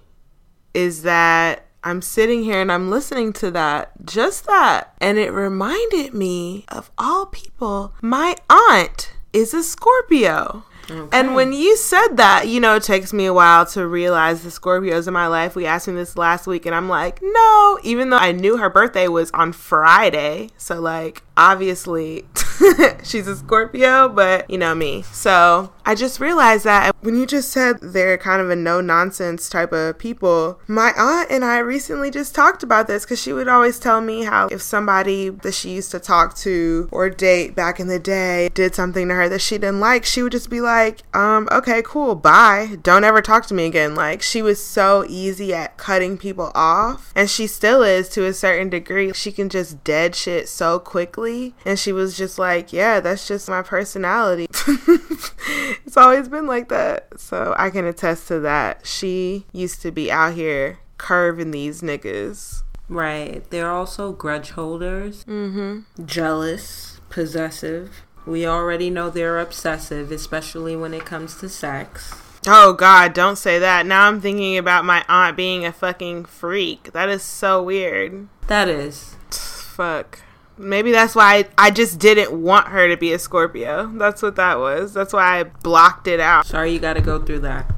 [0.73, 6.15] is that I'm sitting here and I'm listening to that, just that, and it reminded
[6.15, 10.63] me of all people, my aunt is a Scorpio.
[10.89, 11.17] Okay.
[11.17, 14.49] And when you said that, you know, it takes me a while to realize the
[14.49, 15.55] Scorpios in my life.
[15.55, 18.69] We asked me this last week, and I'm like, no, even though I knew her
[18.69, 20.49] birthday was on Friday.
[20.57, 22.25] So, like, obviously,
[23.03, 25.01] she's a Scorpio, but you know me.
[25.11, 29.47] So, I just realized that when you just said they're kind of a no nonsense
[29.49, 33.47] type of people, my aunt and I recently just talked about this because she would
[33.47, 37.79] always tell me how if somebody that she used to talk to or date back
[37.79, 40.59] in the day did something to her that she didn't like, she would just be
[40.59, 42.77] like, um, okay, cool, bye.
[42.81, 43.93] Don't ever talk to me again.
[43.93, 48.33] Like, she was so easy at cutting people off, and she still is to a
[48.33, 49.13] certain degree.
[49.13, 51.53] She can just dead shit so quickly.
[51.63, 54.47] And she was just like, yeah, that's just my personality.
[55.85, 57.19] it's always been like that.
[57.19, 58.85] So I can attest to that.
[58.85, 62.63] She used to be out here curving these niggas.
[62.87, 63.43] Right.
[63.49, 66.05] They're also grudge holders, Mm-hmm.
[66.05, 68.03] jealous, possessive.
[68.25, 72.13] We already know they're obsessive, especially when it comes to sex.
[72.47, 73.85] Oh God, don't say that.
[73.87, 76.91] Now I'm thinking about my aunt being a fucking freak.
[76.93, 78.27] That is so weird.
[78.47, 79.15] That is.
[79.31, 80.19] Fuck.
[80.57, 83.91] Maybe that's why I, I just didn't want her to be a Scorpio.
[83.95, 84.93] That's what that was.
[84.93, 86.45] That's why I blocked it out.
[86.45, 87.71] Sorry you got to go through that.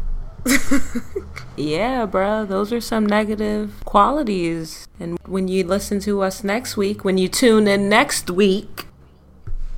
[1.57, 4.87] yeah, bro, those are some negative qualities.
[4.99, 8.87] And when you listen to us next week, when you tune in next week,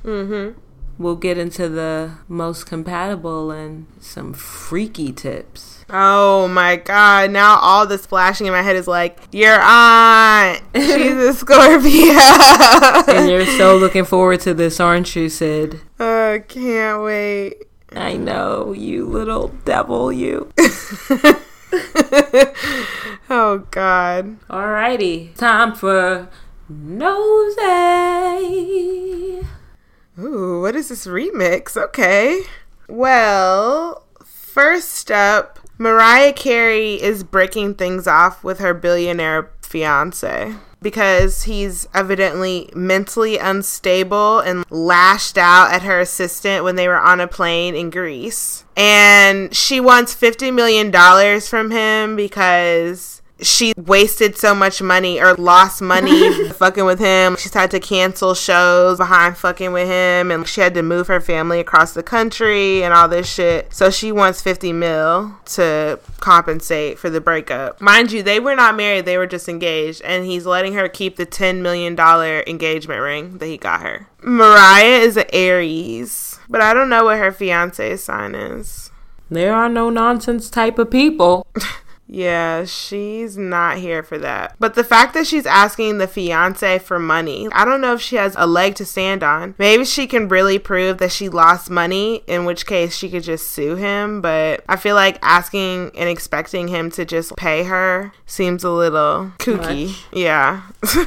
[0.04, 0.58] Mm-hmm.
[1.00, 5.86] We'll get into the most compatible and some freaky tips.
[5.88, 11.16] Oh my god, now all this flashing in my head is like, your aunt, she's
[11.16, 12.12] a Scorpio.
[13.08, 15.80] And you're so looking forward to this, aren't you, Sid?
[15.98, 17.64] Oh, can't wait.
[17.92, 20.52] I know, you little devil, you.
[23.30, 24.38] oh god.
[24.48, 26.28] Alrighty, time for
[26.68, 27.60] nosy.
[30.22, 31.76] Ooh, what is this remix?
[31.76, 32.42] Okay.
[32.88, 41.88] Well, first up, Mariah Carey is breaking things off with her billionaire fiance because he's
[41.94, 47.74] evidently mentally unstable and lashed out at her assistant when they were on a plane
[47.74, 48.64] in Greece.
[48.76, 55.82] And she wants $50 million from him because she wasted so much money or lost
[55.82, 57.36] money fucking with him.
[57.36, 61.20] She's had to cancel shows behind fucking with him and she had to move her
[61.20, 63.72] family across the country and all this shit.
[63.72, 67.80] So she wants 50 mil to compensate for the breakup.
[67.80, 71.16] Mind you, they were not married, they were just engaged and he's letting her keep
[71.16, 74.08] the 10 million dollar engagement ring that he got her.
[74.22, 78.90] Mariah is an Aries, but I don't know what her fiance's sign is.
[79.30, 81.46] There are no nonsense type of people.
[82.12, 84.56] Yeah, she's not here for that.
[84.58, 88.16] But the fact that she's asking the fiance for money, I don't know if she
[88.16, 89.54] has a leg to stand on.
[89.58, 93.52] Maybe she can really prove that she lost money, in which case she could just
[93.52, 94.20] sue him.
[94.20, 99.32] But I feel like asking and expecting him to just pay her seems a little
[99.38, 99.86] kooky.
[99.86, 100.04] Much.
[100.12, 100.62] Yeah.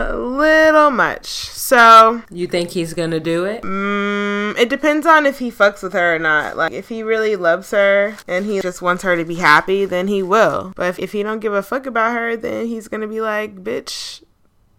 [0.00, 1.26] a little much.
[1.26, 3.62] So, You think he's gonna do it?
[3.62, 6.56] Mm, it depends on if he fucks with her or not.
[6.56, 10.08] Like, if he really loves her and he just wants her to be happy, then
[10.08, 10.72] he will.
[10.74, 13.56] But if, if he don't give a fuck about her, then he's gonna be like,
[13.62, 14.22] bitch,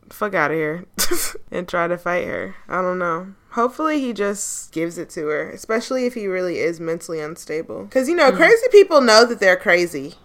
[0.10, 0.86] fuck out of here.
[1.52, 2.56] and try to fight her.
[2.68, 3.34] I don't know.
[3.52, 7.84] Hopefully he just gives it to her, especially if he really is mentally unstable.
[7.84, 10.16] Because, you know, crazy people know that they're crazy.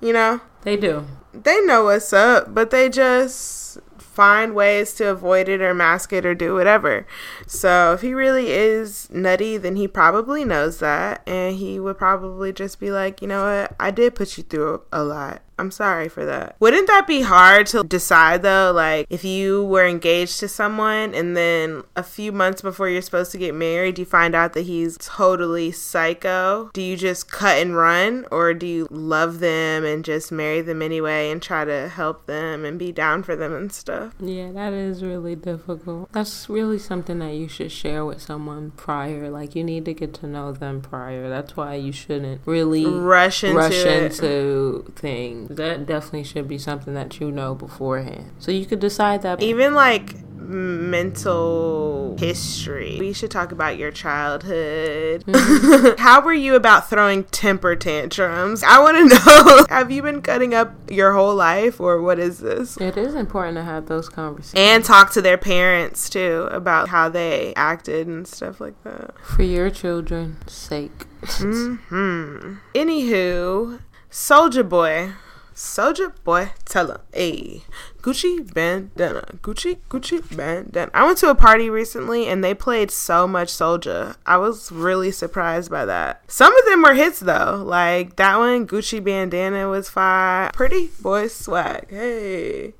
[0.00, 0.40] You know?
[0.62, 1.06] They do.
[1.32, 3.78] they know what's up, but they just
[4.18, 7.06] find ways to avoid it or mask it or do whatever.
[7.46, 12.52] So if he really is nutty, then he probably knows that, and he would probably
[12.52, 15.42] just be like, you know what, I did put you through a lot.
[15.58, 16.56] I'm sorry for that.
[16.60, 18.72] Wouldn't that be hard to decide though?
[18.74, 23.32] Like, if you were engaged to someone and then a few months before you're supposed
[23.32, 26.70] to get married, you find out that he's totally psycho.
[26.72, 30.82] Do you just cut and run or do you love them and just marry them
[30.82, 34.14] anyway and try to help them and be down for them and stuff?
[34.20, 36.12] Yeah, that is really difficult.
[36.12, 39.28] That's really something that you should share with someone prior.
[39.30, 41.28] Like you need to get to know them prior.
[41.28, 45.47] That's why you shouldn't really Rush into rush into things.
[45.48, 48.32] That definitely should be something that you know beforehand.
[48.38, 50.14] So you could decide that even like
[50.48, 52.96] mental history.
[52.98, 55.24] We should talk about your childhood.
[55.98, 58.62] How were you about throwing temper tantrums?
[58.62, 59.66] I want to know.
[59.68, 62.76] Have you been cutting up your whole life or what is this?
[62.78, 64.54] it is important to have those conversations.
[64.58, 69.14] And talk to their parents too about how they acted and stuff like that.
[69.22, 71.06] for your children's sake.
[71.22, 72.54] mm-hmm.
[72.74, 73.80] Anywho,
[74.10, 75.12] Soulja Boy.
[75.58, 76.98] Soulja Boy, tell him.
[77.12, 77.62] Hey,
[78.00, 79.22] Gucci bandana.
[79.42, 80.88] Gucci, Gucci bandana.
[80.94, 84.14] I went to a party recently and they played so much Soulja.
[84.24, 86.22] I was really surprised by that.
[86.30, 87.60] Some of them were hits though.
[87.66, 90.50] Like that one, Gucci bandana was fire.
[90.54, 91.90] Pretty Boy swag.
[91.90, 92.74] Hey,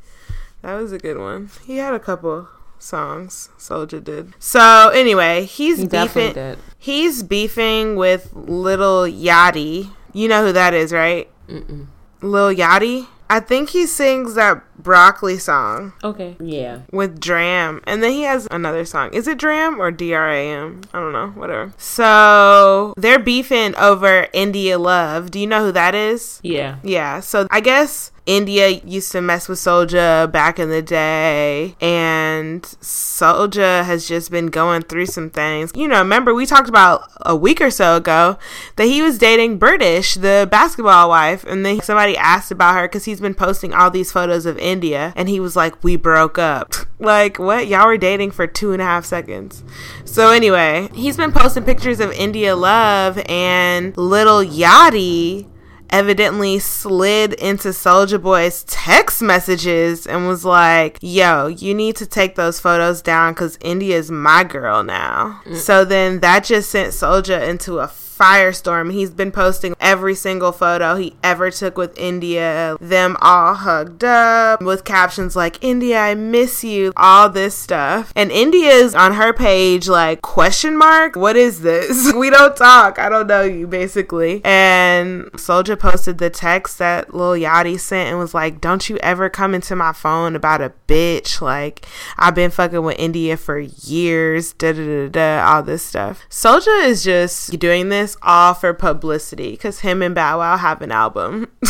[0.63, 1.51] that was a good one.
[1.67, 3.49] He had a couple songs.
[3.59, 4.35] Soulja did.
[4.39, 6.33] So anyway, he's He beefing.
[6.33, 6.59] did.
[6.79, 9.91] He's beefing with Little Yachty.
[10.13, 11.29] You know who that is, right?
[11.49, 11.89] Mm-mm.
[12.21, 13.07] Lil Yachty.
[13.31, 16.37] I think he sings that broccoli song Okay.
[16.41, 16.81] Yeah.
[16.93, 19.13] with Dram, and then he has another song.
[19.13, 20.83] Is it Dram or D R A M?
[20.95, 21.29] I don't know.
[21.29, 21.73] Whatever.
[21.79, 25.31] So they're beefing over India Love.
[25.31, 26.41] Do you know who that is?
[26.43, 26.77] Yeah.
[26.83, 32.63] Yeah, so I guess India used to mess with Soulja back in the day, and
[32.63, 35.73] Soulja has just been going through some things.
[35.75, 38.39] You know, remember we talked about a week or so ago
[38.77, 43.07] that he was dating Brittish, the basketball wife, and then somebody asked about her because
[43.07, 46.75] he's been posting all these photos of India, and he was like, "We broke up."
[46.99, 47.67] like, what?
[47.67, 49.65] Y'all were dating for two and a half seconds.
[50.05, 55.49] So anyway, he's been posting pictures of India Love and little Yachty
[55.91, 62.35] evidently slid into Soulja Boy's text messages and was like, yo, you need to take
[62.35, 65.41] those photos down because India's my girl now.
[65.47, 65.57] Mm.
[65.57, 67.89] So then that just sent Soulja into a
[68.19, 68.93] firestorm.
[68.93, 74.61] He's been posting every single photo he ever took with India, them all hugged up
[74.61, 78.13] with captions like, India, I miss you, all this stuff.
[78.17, 81.17] And India's on her page like, question mark?
[81.17, 82.13] What is this?
[82.17, 82.99] we don't talk.
[82.99, 84.41] I don't know you, basically.
[84.45, 89.29] And Soulja posted the text that Lil Yachty sent and was like, don't you ever
[89.31, 91.41] come into my phone about a bitch.
[91.41, 96.27] Like, I've been fucking with India for years, da da da da, all this stuff.
[96.29, 100.93] Soulja is just doing this all for publicity because him and Bow Wow have an
[100.93, 101.49] album.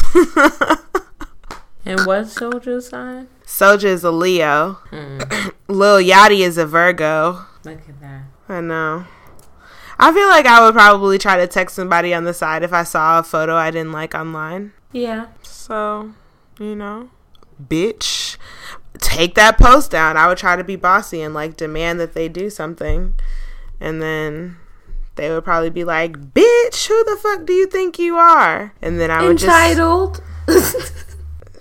[1.84, 3.28] and what Soulja sign?
[3.45, 4.74] Soulja is a Leo.
[4.91, 5.18] Hmm.
[5.68, 7.47] Lil Yachty is a Virgo.
[7.64, 8.22] Look at that.
[8.49, 9.07] I know.
[9.99, 12.84] I feel like I would probably try to text somebody on the side if I
[12.84, 14.72] saw a photo I didn't like online.
[14.93, 15.26] Yeah.
[15.43, 16.12] So,
[16.61, 17.11] you know,
[17.62, 18.36] bitch,
[18.99, 20.16] take that post down.
[20.16, 23.14] I would try to be bossy and like demand that they do something.
[23.80, 24.57] And then
[25.18, 28.98] they would probably be like, "Bitch, who the fuck do you think you are?" And
[28.98, 30.22] then I would entitled.
[30.48, 31.06] just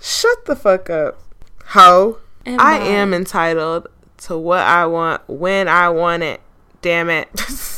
[0.00, 1.20] shut the fuck up,
[1.66, 2.18] ho.
[2.46, 3.88] Am I, I am entitled
[4.18, 6.40] to what I want when I want it.
[6.80, 7.28] Damn it.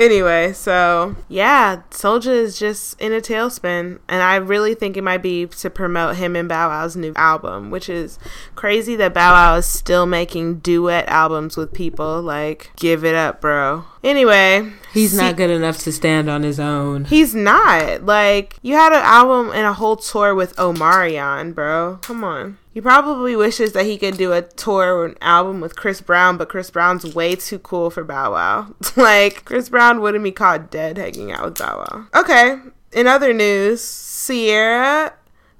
[0.00, 5.20] Anyway, so yeah, Soulja is just in a tailspin, and I really think it might
[5.20, 8.18] be to promote him and Bow Wow's new album, which is
[8.54, 12.22] crazy that Bow Wow is still making duet albums with people.
[12.22, 13.84] Like, give it up, bro.
[14.02, 17.04] Anyway, he's see, not good enough to stand on his own.
[17.04, 18.04] He's not.
[18.04, 21.98] Like, you had an album and a whole tour with Omarion, bro.
[22.02, 22.58] Come on.
[22.72, 26.36] He probably wishes that he could do a tour or an album with Chris Brown,
[26.36, 28.74] but Chris Brown's way too cool for Bow Wow.
[28.96, 32.06] like, Chris Brown wouldn't be caught dead hanging out with Bow Wow.
[32.14, 32.56] Okay,
[32.92, 35.12] in other news, Ciara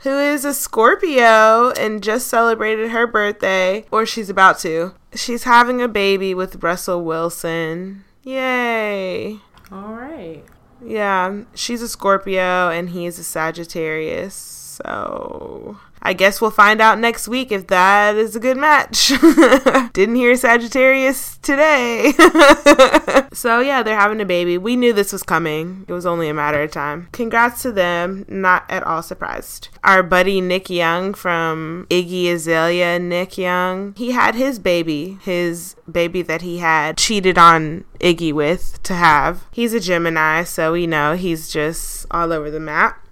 [0.03, 5.83] who is a Scorpio and just celebrated her birthday, or she's about to, she's having
[5.83, 8.05] a baby with Russell Wilson.
[8.23, 9.39] Yay.
[9.73, 10.45] All right.
[10.85, 14.35] Yeah, she's a Scorpio and he's a Sagittarius.
[14.35, 19.09] So I guess we'll find out next week if that is a good match.
[19.93, 22.13] Didn't hear Sagittarius today.
[23.33, 24.57] so, yeah, they're having a baby.
[24.57, 25.85] We knew this was coming.
[25.89, 27.09] It was only a matter of time.
[27.13, 28.25] Congrats to them.
[28.29, 29.69] Not at all surprised.
[29.85, 36.23] Our buddy Nick Young from Iggy Azalea, Nick Young, he had his baby, his baby
[36.23, 39.45] that he had cheated on Iggy with to have.
[39.51, 43.05] He's a Gemini, so we know he's just all over the map.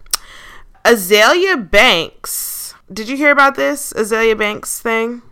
[0.84, 2.57] Azealia Banks
[2.92, 5.22] did you hear about this Azealia Banks thing?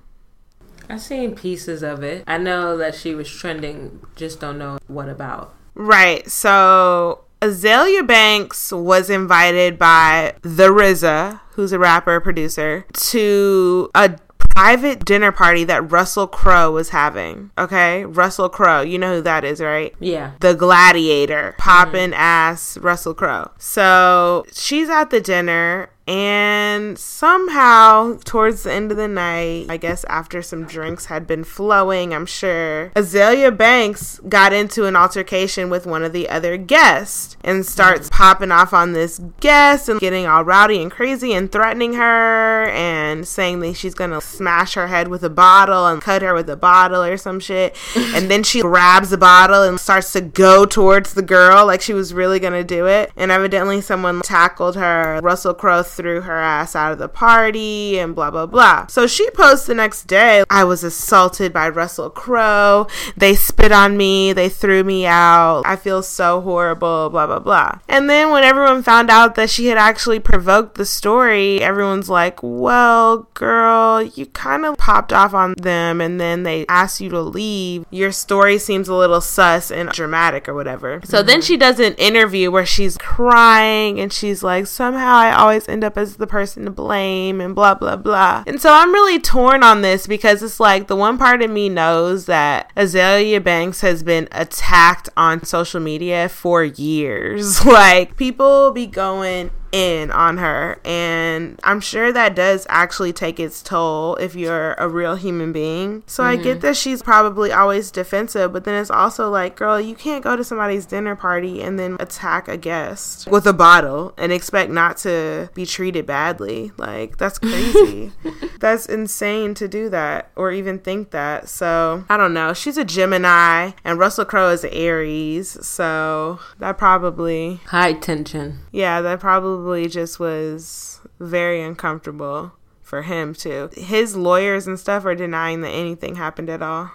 [0.88, 2.24] I've seen pieces of it.
[2.26, 5.54] I know that she was trending, just don't know what about.
[5.74, 6.28] Right.
[6.30, 14.16] So Azealia Banks was invited by the RZA, who's a rapper producer, to a
[14.56, 17.50] private dinner party that Russell Crowe was having.
[17.58, 19.94] Okay, Russell Crowe, you know who that is, right?
[20.00, 20.32] Yeah.
[20.40, 22.20] The gladiator, popping mm-hmm.
[22.20, 23.50] ass Russell Crowe.
[23.58, 30.04] So she's at the dinner and somehow, towards the end of the night, I guess
[30.04, 35.84] after some drinks had been flowing, I'm sure, Azealia Banks got into an altercation with
[35.84, 40.44] one of the other guests and starts popping off on this guest and getting all
[40.44, 45.24] rowdy and crazy and threatening her and saying that she's gonna smash her head with
[45.24, 47.76] a bottle and cut her with a bottle or some shit.
[47.96, 51.94] and then she grabs the bottle and starts to go towards the girl like she
[51.94, 53.10] was really gonna do it.
[53.16, 55.20] And evidently, someone tackled her.
[55.22, 58.86] Russell Crowe threw her ass out of the party and blah, blah, blah.
[58.86, 62.86] So she posts the next day I was assaulted by Russell Crowe.
[63.16, 64.32] They spit on me.
[64.32, 65.62] They threw me out.
[65.64, 67.78] I feel so horrible, blah, blah, blah.
[67.88, 72.40] And then when everyone found out that she had actually provoked the story, everyone's like,
[72.42, 77.20] well, girl, you kind of popped off on them and then they asked you to
[77.20, 77.84] leave.
[77.90, 81.00] Your story seems a little sus and dramatic or whatever.
[81.04, 81.26] So mm-hmm.
[81.26, 85.84] then she does an interview where she's crying and she's like, somehow I always end
[85.84, 88.44] up as the person to blame and blah, blah, blah.
[88.46, 91.68] And so I'm really torn on this because it's like the one part of me
[91.68, 97.64] knows that Azealia Banks has been attacked on social media for years.
[97.66, 103.62] like people be going in on her and i'm sure that does actually take its
[103.62, 106.02] toll if you're a real human being.
[106.06, 106.40] So mm-hmm.
[106.40, 110.22] i get that she's probably always defensive but then it's also like girl you can't
[110.22, 114.70] go to somebody's dinner party and then attack a guest with a bottle and expect
[114.70, 116.72] not to be treated badly.
[116.76, 118.12] Like that's crazy.
[118.58, 121.48] That's insane to do that or even think that.
[121.48, 122.54] So i don't know.
[122.54, 128.60] She's a gemini and russell crowe is an aries so that probably high tension.
[128.72, 132.52] Yeah that probably probably just was very uncomfortable
[132.82, 133.70] for him too.
[133.74, 136.90] His lawyers and stuff are denying that anything happened at all.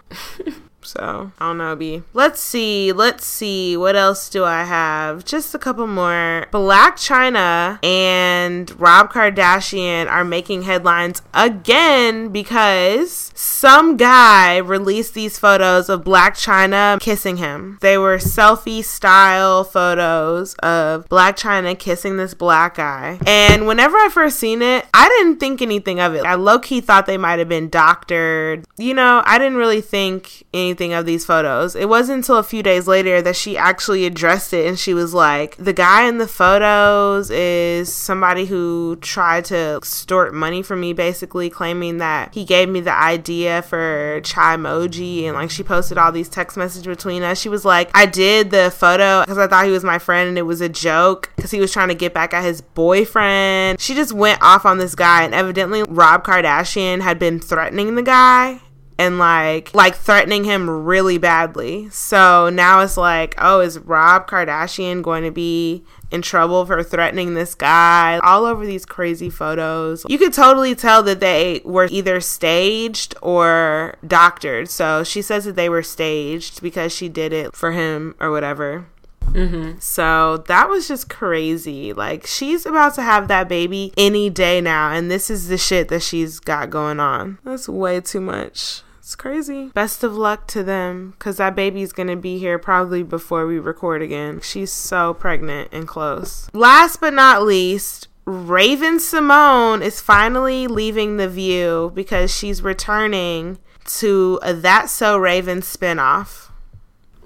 [0.83, 2.03] So I don't know, B.
[2.13, 2.91] Let's see.
[2.91, 3.77] Let's see.
[3.77, 5.25] What else do I have?
[5.25, 6.47] Just a couple more.
[6.51, 15.89] Blac Chyna and Rob Kardashian are making headlines again because some guy released these photos
[15.89, 17.77] of Blac Chyna kissing him.
[17.81, 23.19] They were selfie style photos of Blac Chyna kissing this black guy.
[23.27, 26.25] And whenever I first seen it, I didn't think anything of it.
[26.25, 28.65] I low key thought they might have been doctored.
[28.77, 31.75] You know, I didn't really think anything anything of these photos.
[31.75, 35.13] It wasn't until a few days later that she actually addressed it and she was
[35.13, 40.93] like, The guy in the photos is somebody who tried to extort money from me,
[40.93, 46.11] basically claiming that he gave me the idea for Chymoji and like she posted all
[46.11, 47.39] these text messages between us.
[47.39, 50.37] She was like, I did the photo because I thought he was my friend and
[50.37, 53.79] it was a joke because he was trying to get back at his boyfriend.
[53.79, 58.03] She just went off on this guy and evidently Rob Kardashian had been threatening the
[58.03, 58.61] guy
[59.01, 61.89] and like like threatening him really badly.
[61.89, 67.33] So now it's like, oh, is Rob Kardashian going to be in trouble for threatening
[67.33, 68.19] this guy?
[68.19, 70.05] All over these crazy photos.
[70.07, 74.69] You could totally tell that they were either staged or doctored.
[74.69, 78.85] So she says that they were staged because she did it for him or whatever.
[79.31, 79.79] Mm-hmm.
[79.79, 81.93] So that was just crazy.
[81.93, 85.87] Like, she's about to have that baby any day now, and this is the shit
[85.87, 87.37] that she's got going on.
[87.45, 88.81] That's way too much.
[89.01, 89.69] It's crazy.
[89.69, 93.57] Best of luck to them because that baby's going to be here probably before we
[93.57, 94.41] record again.
[94.41, 96.49] She's so pregnant and close.
[96.53, 103.57] Last but not least, Raven-Symoné is finally leaving The View because she's returning
[103.97, 106.49] to a That's So Raven spinoff.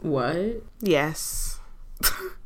[0.01, 0.63] What?
[0.79, 1.59] Yes.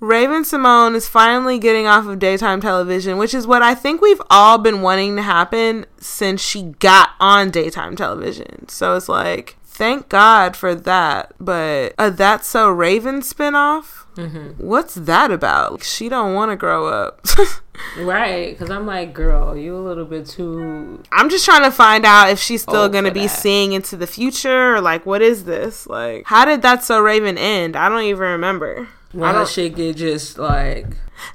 [0.00, 4.56] Raven-Symoné is finally getting off of daytime television, which is what I think we've all
[4.56, 8.66] been wanting to happen since she got on daytime television.
[8.68, 11.34] So it's like, thank God for that.
[11.38, 13.99] But uh, a That's So Raven spinoff?
[14.16, 14.64] Mm-hmm.
[14.64, 15.72] What's that about?
[15.72, 17.26] Like, She don't want to grow up.
[17.98, 21.02] right, because I'm like, girl, you a little bit too.
[21.12, 23.28] I'm just trying to find out if she's still going to be that.
[23.28, 25.86] seeing into the future or like, what is this?
[25.86, 27.76] Like, how did That's So Raven end?
[27.76, 28.88] I don't even remember.
[29.12, 30.86] When that shit get just like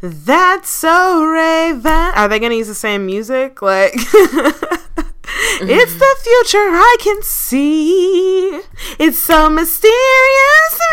[0.02, 1.92] That's so Raven.
[1.92, 3.62] Are they gonna use the same music?
[3.62, 3.94] Like
[5.62, 8.62] It's the future I can see.
[9.00, 10.88] It's so mysterious to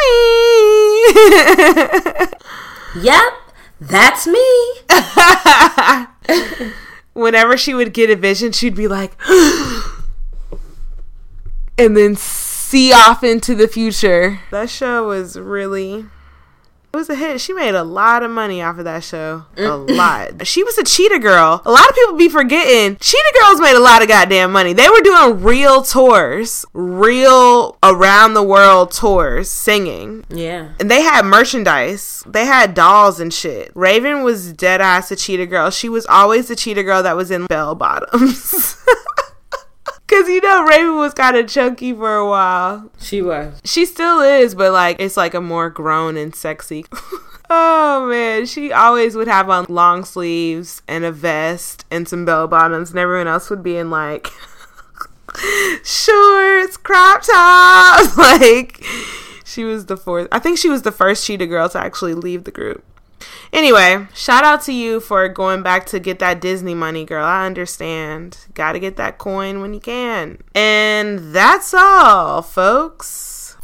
[2.94, 3.02] me.
[3.02, 3.32] yep,
[3.80, 4.74] that's me.
[7.12, 9.12] Whenever she would get a vision, she'd be like,
[11.78, 14.40] and then see off into the future.
[14.50, 16.06] That show was really
[16.92, 17.40] it was a hit.
[17.40, 19.46] She made a lot of money off of that show.
[19.56, 19.96] A mm.
[19.96, 20.46] lot.
[20.46, 21.62] She was a cheetah girl.
[21.64, 22.98] A lot of people be forgetting.
[23.00, 24.74] Cheetah girls made a lot of goddamn money.
[24.74, 30.26] They were doing real tours, real around the world tours, singing.
[30.28, 30.74] Yeah.
[30.78, 32.22] And they had merchandise.
[32.26, 33.72] They had dolls and shit.
[33.74, 35.70] Raven was dead ass a cheetah girl.
[35.70, 38.76] She was always the cheetah girl that was in bell bottoms.
[40.12, 42.92] Cause you know Raven was kind of chunky for a while.
[43.00, 43.58] She was.
[43.64, 46.84] She still is, but like it's like a more grown and sexy.
[47.50, 52.46] oh man, she always would have on long sleeves and a vest and some bell
[52.46, 54.26] bottoms, and everyone else would be in like
[55.82, 58.14] shorts, crop tops.
[58.18, 58.84] like
[59.46, 60.28] she was the fourth.
[60.30, 62.84] I think she was the first cheetah girl to actually leave the group.
[63.52, 67.24] Anyway, shout out to you for going back to get that Disney money, girl.
[67.24, 68.38] I understand.
[68.54, 70.38] Gotta get that coin when you can.
[70.54, 73.56] And that's all, folks.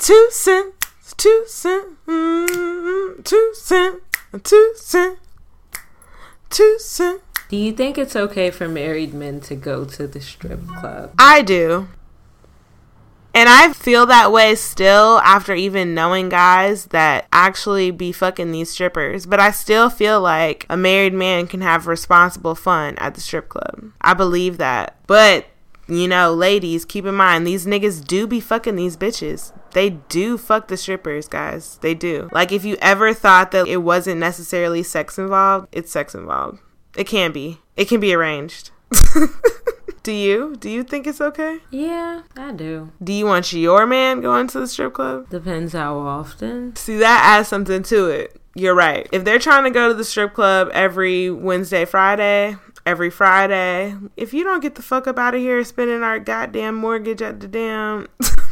[0.00, 4.00] Two cents, two cents, mm, two cents,
[4.42, 5.20] two cents,
[6.48, 7.22] two cents.
[7.48, 11.14] Do you think it's okay for married men to go to the strip club?
[11.18, 11.88] I do.
[13.38, 18.68] And I feel that way still after even knowing guys that actually be fucking these
[18.68, 19.26] strippers.
[19.26, 23.48] But I still feel like a married man can have responsible fun at the strip
[23.48, 23.92] club.
[24.00, 24.96] I believe that.
[25.06, 25.46] But
[25.86, 29.52] you know, ladies, keep in mind these niggas do be fucking these bitches.
[29.70, 31.78] They do fuck the strippers, guys.
[31.80, 32.28] They do.
[32.32, 36.58] Like if you ever thought that it wasn't necessarily sex involved, it's sex involved.
[36.96, 37.60] It can be.
[37.76, 38.72] It can be arranged.
[40.02, 40.56] do you?
[40.58, 41.58] Do you think it's okay?
[41.70, 42.92] Yeah, I do.
[43.02, 45.28] Do you want your man going to the strip club?
[45.30, 46.76] Depends how often.
[46.76, 48.40] See, that adds something to it.
[48.54, 49.08] You're right.
[49.12, 54.34] If they're trying to go to the strip club every Wednesday, Friday, every Friday, if
[54.34, 57.46] you don't get the fuck up out of here spending our goddamn mortgage at the
[57.46, 58.08] damn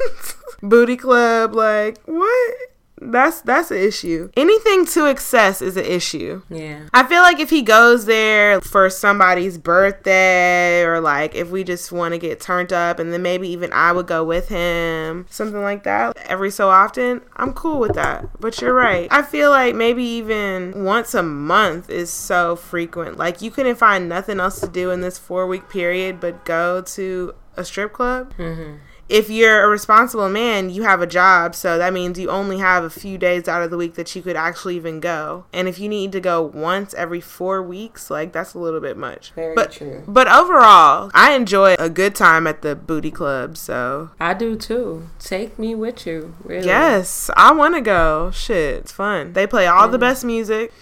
[0.62, 2.54] booty club, like, what?
[2.98, 4.30] That's that's an issue.
[4.36, 6.42] Anything to excess is an issue.
[6.48, 6.88] Yeah.
[6.94, 11.92] I feel like if he goes there for somebody's birthday or like if we just
[11.92, 15.60] want to get turned up and then maybe even I would go with him, something
[15.60, 18.40] like that, every so often, I'm cool with that.
[18.40, 19.08] But you're right.
[19.10, 23.18] I feel like maybe even once a month is so frequent.
[23.18, 26.80] Like you couldn't find nothing else to do in this 4 week period but go
[26.82, 28.34] to a strip club.
[28.36, 28.76] Mm-hmm
[29.08, 32.82] if you're a responsible man, you have a job, so that means you only have
[32.82, 35.44] a few days out of the week that you could actually even go.
[35.52, 38.96] And if you need to go once every four weeks, like that's a little bit
[38.96, 39.32] much.
[39.32, 40.02] Very but, true.
[40.08, 45.08] But overall, I enjoy a good time at the booty club, so I do too.
[45.18, 46.34] Take me with you.
[46.42, 46.66] Really.
[46.66, 48.30] Yes, I want to go.
[48.32, 49.34] Shit, it's fun.
[49.34, 50.72] They play all the best music.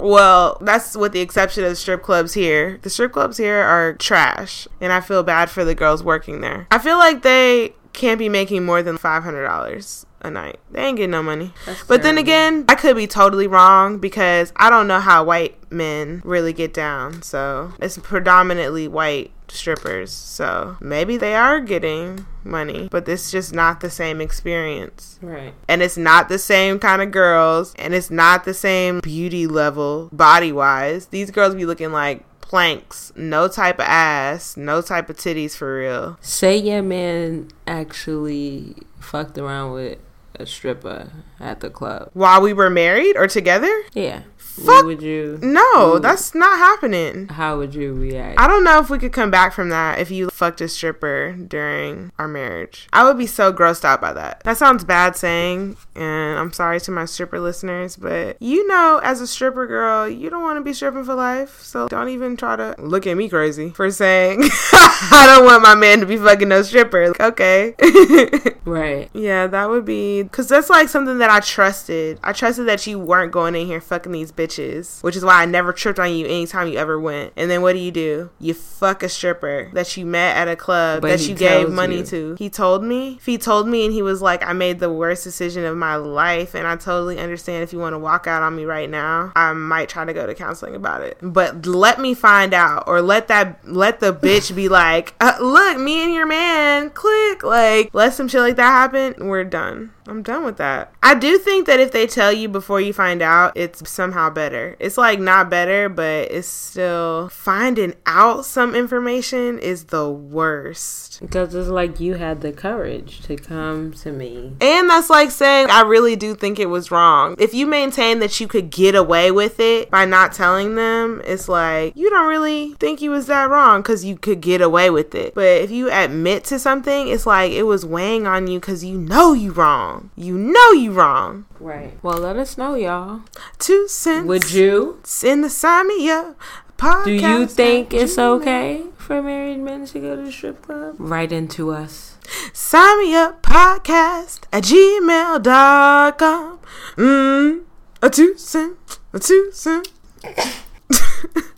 [0.00, 2.78] Well, that's with the exception of the strip clubs here.
[2.82, 6.66] The strip clubs here are trash, and I feel bad for the girls working there.
[6.70, 10.58] I feel like they can't be making more than $500 a night.
[10.70, 11.52] They ain't getting no money.
[11.66, 15.56] That's but then again, I could be totally wrong because I don't know how white
[15.72, 17.22] men really get down.
[17.22, 20.12] So it's predominantly white strippers.
[20.12, 25.18] So maybe they are getting money, but it's just not the same experience.
[25.22, 25.54] Right.
[25.68, 30.08] And it's not the same kind of girls, and it's not the same beauty level
[30.12, 31.06] body wise.
[31.06, 35.78] These girls be looking like planks, no type of ass, no type of titties for
[35.78, 36.18] real.
[36.20, 39.98] Say yeah, man actually fucked around with
[40.36, 42.10] a stripper at the club.
[42.12, 43.82] While we were married or together?
[43.94, 44.22] Yeah.
[44.64, 45.38] Fuck would you?
[45.42, 46.00] No, Ooh.
[46.00, 47.28] that's not happening.
[47.28, 48.38] How would you react?
[48.38, 51.32] I don't know if we could come back from that if you fucked a stripper
[51.32, 52.88] during our marriage.
[52.92, 54.42] I would be so grossed out by that.
[54.44, 59.20] That sounds bad saying, and I'm sorry to my stripper listeners, but you know, as
[59.20, 61.62] a stripper girl, you don't want to be stripping for life.
[61.62, 65.74] So don't even try to look at me crazy for saying I don't want my
[65.74, 67.08] man to be fucking no stripper.
[67.08, 67.74] Like, okay.
[68.64, 69.08] right.
[69.14, 72.18] Yeah, that would be because that's like something that I trusted.
[72.22, 75.46] I trusted that you weren't going in here fucking these bitches, which is why I
[75.46, 77.32] never tripped on you anytime you ever went.
[77.36, 78.30] And then what do you do?
[78.38, 81.98] You fuck a stripper that you met at a club But that you gave money
[81.98, 82.04] you.
[82.06, 82.36] to.
[82.38, 83.16] He told me.
[83.16, 85.96] If he told me and he was like, I made the worst decision of my
[85.96, 89.32] life, and I totally understand if you want to walk out on me right now,
[89.36, 91.18] I might try to go to counseling about it.
[91.20, 95.78] But let me find out, or let that let the bitch be like, uh, look,
[95.78, 99.14] me and your man, click, like let some shit like that happen.
[99.28, 99.92] We're done.
[100.10, 100.92] I'm done with that.
[101.04, 104.76] I do think that if they tell you before you find out, it's somehow better.
[104.80, 111.20] It's like not better, but it's still finding out some information is the worst.
[111.20, 114.56] Because it's like you had the courage to come to me.
[114.60, 117.36] And that's like saying, I really do think it was wrong.
[117.38, 121.48] If you maintain that you could get away with it by not telling them, it's
[121.48, 125.14] like, you don't really think you was that wrong because you could get away with
[125.14, 125.34] it.
[125.34, 128.98] But if you admit to something, it's like it was weighing on you because you
[128.98, 129.99] know you wrong.
[130.16, 131.46] You know you wrong.
[131.58, 131.98] Right.
[132.02, 133.22] Well, let us know, y'all.
[133.58, 134.26] Two cents.
[134.26, 135.00] Would you?
[135.04, 136.36] send the sign me up
[136.76, 137.04] podcast.
[137.04, 138.40] Do you think it's Gmail.
[138.40, 140.96] okay for married men to go to the strip club?
[140.98, 142.16] Write into us.
[142.52, 146.58] Sign me up podcast at gmail.com.
[146.96, 147.64] Mm,
[148.02, 149.88] a two cent, a two cent.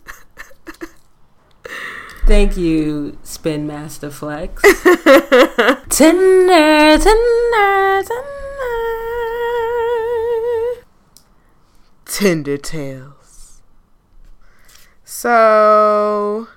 [2.25, 4.61] Thank you, Spin Master Flex.
[5.89, 8.23] Tinder, Tinder, Tinder.
[12.05, 13.61] Tender Tales.
[15.03, 16.47] So,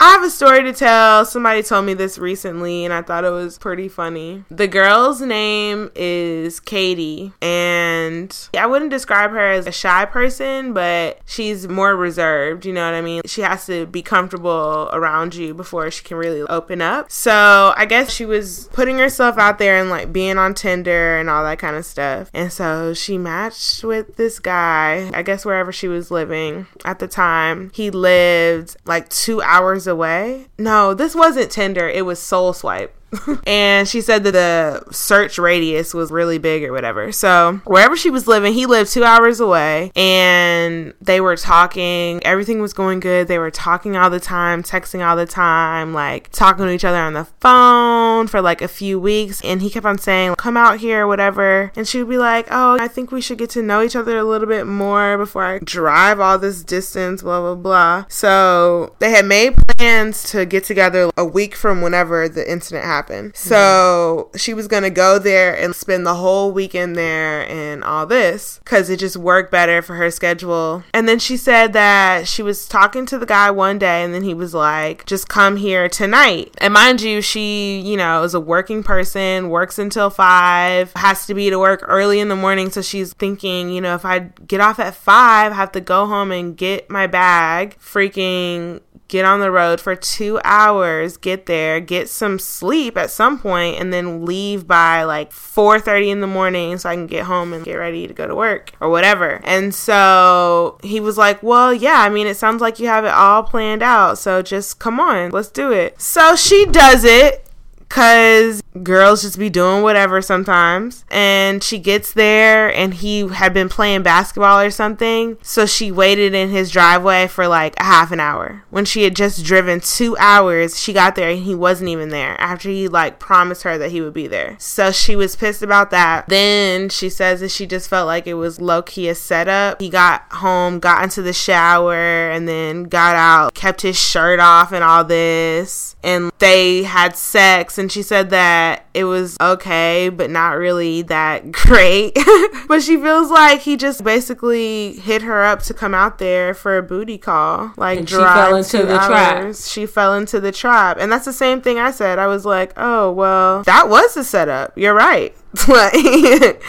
[0.00, 1.24] I have a story to tell.
[1.24, 4.44] Somebody told me this recently, and I thought it was pretty funny.
[4.48, 11.18] The girl's name is Katie, and I wouldn't describe her as a shy person, but
[11.26, 12.64] she's more reserved.
[12.64, 13.22] You know what I mean?
[13.26, 17.10] She has to be comfortable around you before she can really open up.
[17.10, 21.28] So, I guess she was putting herself out there and like being on Tinder and
[21.28, 22.30] all that kind of stuff.
[22.32, 27.08] And so she matched with this guy, I guess wherever she was living at the
[27.08, 27.72] time.
[27.74, 30.46] He lived like two hours away.
[30.58, 32.94] No, this wasn't Tinder, it was Soul Swipe.
[33.46, 37.12] and she said that the search radius was really big or whatever.
[37.12, 42.22] So wherever she was living, he lived two hours away and they were talking.
[42.24, 43.28] Everything was going good.
[43.28, 46.98] They were talking all the time, texting all the time, like talking to each other
[46.98, 49.42] on the phone for like a few weeks.
[49.42, 51.72] And he kept on saying, come out here, whatever.
[51.76, 54.18] And she would be like, oh, I think we should get to know each other
[54.18, 58.04] a little bit more before I drive all this distance, blah, blah, blah.
[58.08, 62.97] So they had made plans to get together a week from whenever the incident happened.
[63.06, 63.48] Mm-hmm.
[63.48, 68.06] So she was going to go there and spend the whole weekend there and all
[68.06, 70.82] this because it just worked better for her schedule.
[70.92, 74.22] And then she said that she was talking to the guy one day and then
[74.22, 76.54] he was like, just come here tonight.
[76.58, 81.34] And mind you, she, you know, is a working person, works until five, has to
[81.34, 82.70] be to work early in the morning.
[82.70, 86.06] So she's thinking, you know, if I get off at five, I have to go
[86.06, 91.80] home and get my bag, freaking get on the road for two hours, get there,
[91.80, 96.78] get some sleep at some point, and then leave by like 4:30 in the morning
[96.78, 99.40] so I can get home and get ready to go to work or whatever.
[99.44, 103.12] And so he was like, "Well, yeah, I mean, it sounds like you have it
[103.12, 107.47] all planned out, so just come on, let's do it." So she does it
[107.88, 111.04] Cause girls just be doing whatever sometimes.
[111.10, 115.38] And she gets there and he had been playing basketball or something.
[115.42, 118.64] So she waited in his driveway for like a half an hour.
[118.70, 122.40] When she had just driven two hours, she got there and he wasn't even there
[122.40, 124.56] after he like promised her that he would be there.
[124.58, 126.28] So she was pissed about that.
[126.28, 129.80] Then she says that she just felt like it was low key a setup.
[129.80, 134.72] He got home, got into the shower, and then got out, kept his shirt off
[134.72, 135.96] and all this.
[136.02, 141.52] And they had sex and she said that it was okay, but not really that
[141.52, 142.16] great.
[142.68, 146.76] but she feels like he just basically hit her up to come out there for
[146.76, 147.72] a booty call.
[147.76, 149.54] Like and she fell into the trap.
[149.54, 150.98] She fell into the trap.
[151.00, 152.18] And that's the same thing I said.
[152.18, 154.76] I was like, oh, well, that was the setup.
[154.76, 155.34] You're right.
[155.68, 156.62] like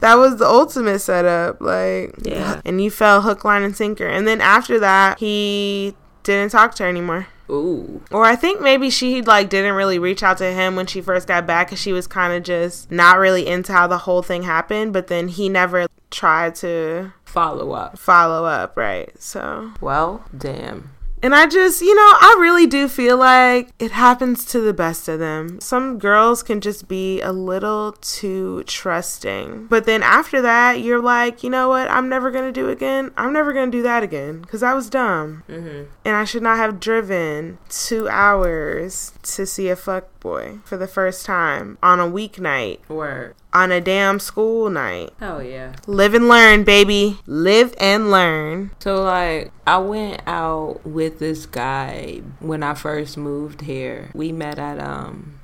[0.00, 1.60] that was the ultimate setup.
[1.60, 2.60] Like, yeah.
[2.64, 4.06] And you fell hook, line, and sinker.
[4.06, 7.26] And then after that, he didn't talk to her anymore.
[7.52, 8.02] Ooh.
[8.10, 11.28] Or I think maybe she like didn't really reach out to him when she first
[11.28, 14.42] got back because she was kind of just not really into how the whole thing
[14.42, 14.92] happened.
[14.92, 17.98] But then he never tried to follow up.
[17.98, 19.10] Follow up, right?
[19.20, 20.90] So well, damn.
[21.22, 25.08] And I just, you know, I really do feel like it happens to the best
[25.08, 25.60] of them.
[25.60, 29.66] Some girls can just be a little too trusting.
[29.68, 31.88] But then after that, you're like, you know what?
[31.88, 33.12] I'm never going to do again.
[33.16, 35.44] I'm never going to do that again because I was dumb.
[35.48, 35.84] Mm-hmm.
[36.04, 40.88] And I should not have driven two hours to see a fuck boy for the
[40.88, 42.88] first time on a weeknight.
[42.88, 43.36] Word.
[43.54, 45.10] On a damn school night.
[45.18, 45.74] Hell yeah.
[45.86, 47.18] Live and learn, baby.
[47.26, 48.70] Live and learn.
[48.78, 54.10] So, like, I went out with this guy when I first moved here.
[54.14, 55.40] We met at, um,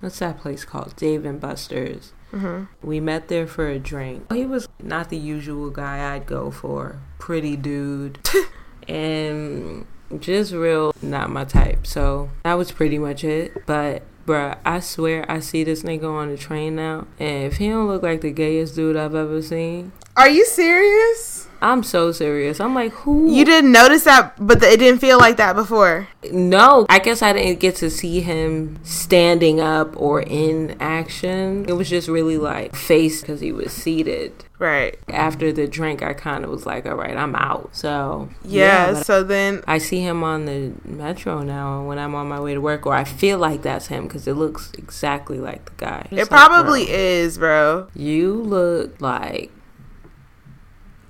[0.00, 0.94] what's that place called?
[0.96, 2.12] Dave and Buster's.
[2.32, 2.64] Mm-hmm.
[2.86, 4.32] We met there for a drink.
[4.32, 7.00] He was not the usual guy I'd go for.
[7.18, 8.18] Pretty dude.
[8.88, 9.86] and
[10.18, 11.86] just real not my type.
[11.86, 13.66] So that was pretty much it.
[13.66, 17.68] But bruh, I swear I see this nigga on the train now, and if he
[17.68, 21.48] don't look like the gayest dude I've ever seen, are you serious?
[21.62, 22.60] I'm so serious.
[22.60, 23.32] I'm like, who?
[23.32, 26.08] You didn't notice that, but it didn't feel like that before.
[26.30, 31.66] No, I guess I didn't get to see him standing up or in action.
[31.68, 34.44] It was just really like face because he was seated.
[34.58, 34.98] Right.
[35.08, 37.74] After the drink, I kind of was like, all right, I'm out.
[37.74, 38.92] So, yeah.
[38.92, 39.62] yeah so then.
[39.66, 42.92] I see him on the metro now when I'm on my way to work, or
[42.92, 46.00] I feel like that's him because it looks exactly like the guy.
[46.10, 47.88] It's it like, probably bro, is, bro.
[47.94, 49.50] You look like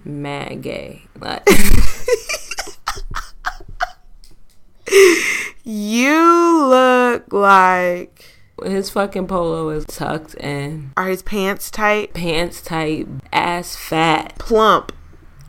[0.05, 1.03] mad gay.
[1.19, 1.49] Like
[5.65, 8.25] you look like
[8.63, 10.93] his fucking polo is tucked in.
[10.97, 12.15] Are his pants tight?
[12.15, 14.93] Pants tight, ass fat, plump,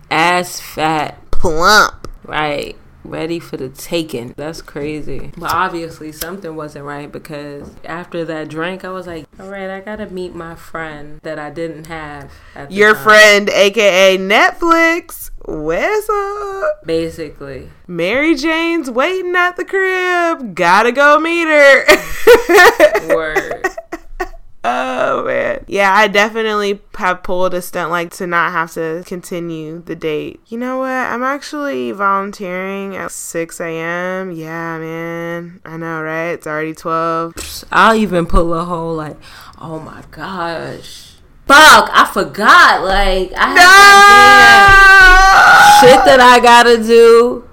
[0.09, 2.07] ass fat, plump.
[2.23, 4.33] Right ready for the taking.
[4.37, 5.31] That's crazy.
[5.37, 9.81] But obviously something wasn't right because after that drink, I was like, all right, I
[9.81, 12.31] gotta meet my friend that I didn't have.
[12.69, 13.03] Your time.
[13.03, 15.31] friend, aka Netflix.
[15.45, 16.85] Where's up?
[16.85, 17.69] Basically.
[17.87, 20.53] Mary Jane's waiting at the crib.
[20.55, 21.85] Gotta go meet her.
[23.15, 23.65] Word.
[24.63, 25.65] Oh man.
[25.67, 30.39] Yeah, I definitely have pulled a stunt like to not have to continue the date.
[30.47, 30.89] You know what?
[30.89, 34.31] I'm actually volunteering at 6 a.m.
[34.31, 35.61] Yeah, man.
[35.65, 36.29] I know, right?
[36.29, 37.65] It's already 12.
[37.71, 39.17] I'll even pull a whole like,
[39.59, 41.07] oh my gosh.
[41.47, 42.83] Fuck, I forgot.
[42.83, 43.61] Like, I no!
[45.89, 47.47] shit that I gotta do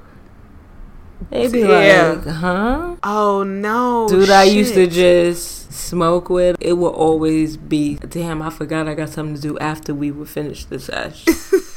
[1.30, 2.20] They'd be Yeah.
[2.24, 2.96] like, huh?
[3.02, 6.56] Oh no, Dude, I used to just smoke with.
[6.60, 10.28] It will always be, damn, I forgot I got something to do after we would
[10.28, 11.24] finish the sesh.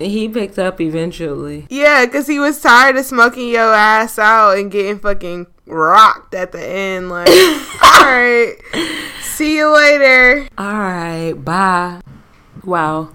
[0.00, 1.66] And he picked up eventually.
[1.70, 6.52] Yeah, because he was tired of smoking your ass out and getting fucking rocked at
[6.52, 7.10] the end.
[7.10, 7.28] Like,
[7.82, 8.54] all right,
[9.20, 10.48] see you later.
[10.56, 12.00] All right, bye.
[12.62, 13.10] Wow.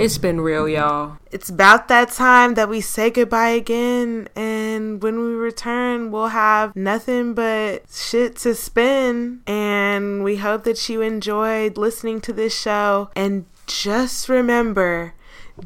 [0.00, 1.18] It's been real, y'all.
[1.30, 4.28] It's about that time that we say goodbye again.
[4.34, 9.42] And when we return, we'll have nothing but shit to spin.
[9.46, 13.10] And we hope that you enjoyed listening to this show.
[13.14, 15.14] And just remember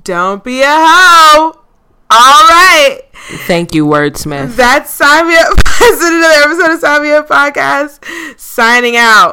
[0.03, 1.61] don't be a hoe.
[2.11, 3.01] All right.
[3.47, 4.57] Thank you, Wordsmith.
[4.57, 5.27] That's Up.
[5.27, 8.39] That's another episode of Up Podcast.
[8.39, 9.33] Signing out.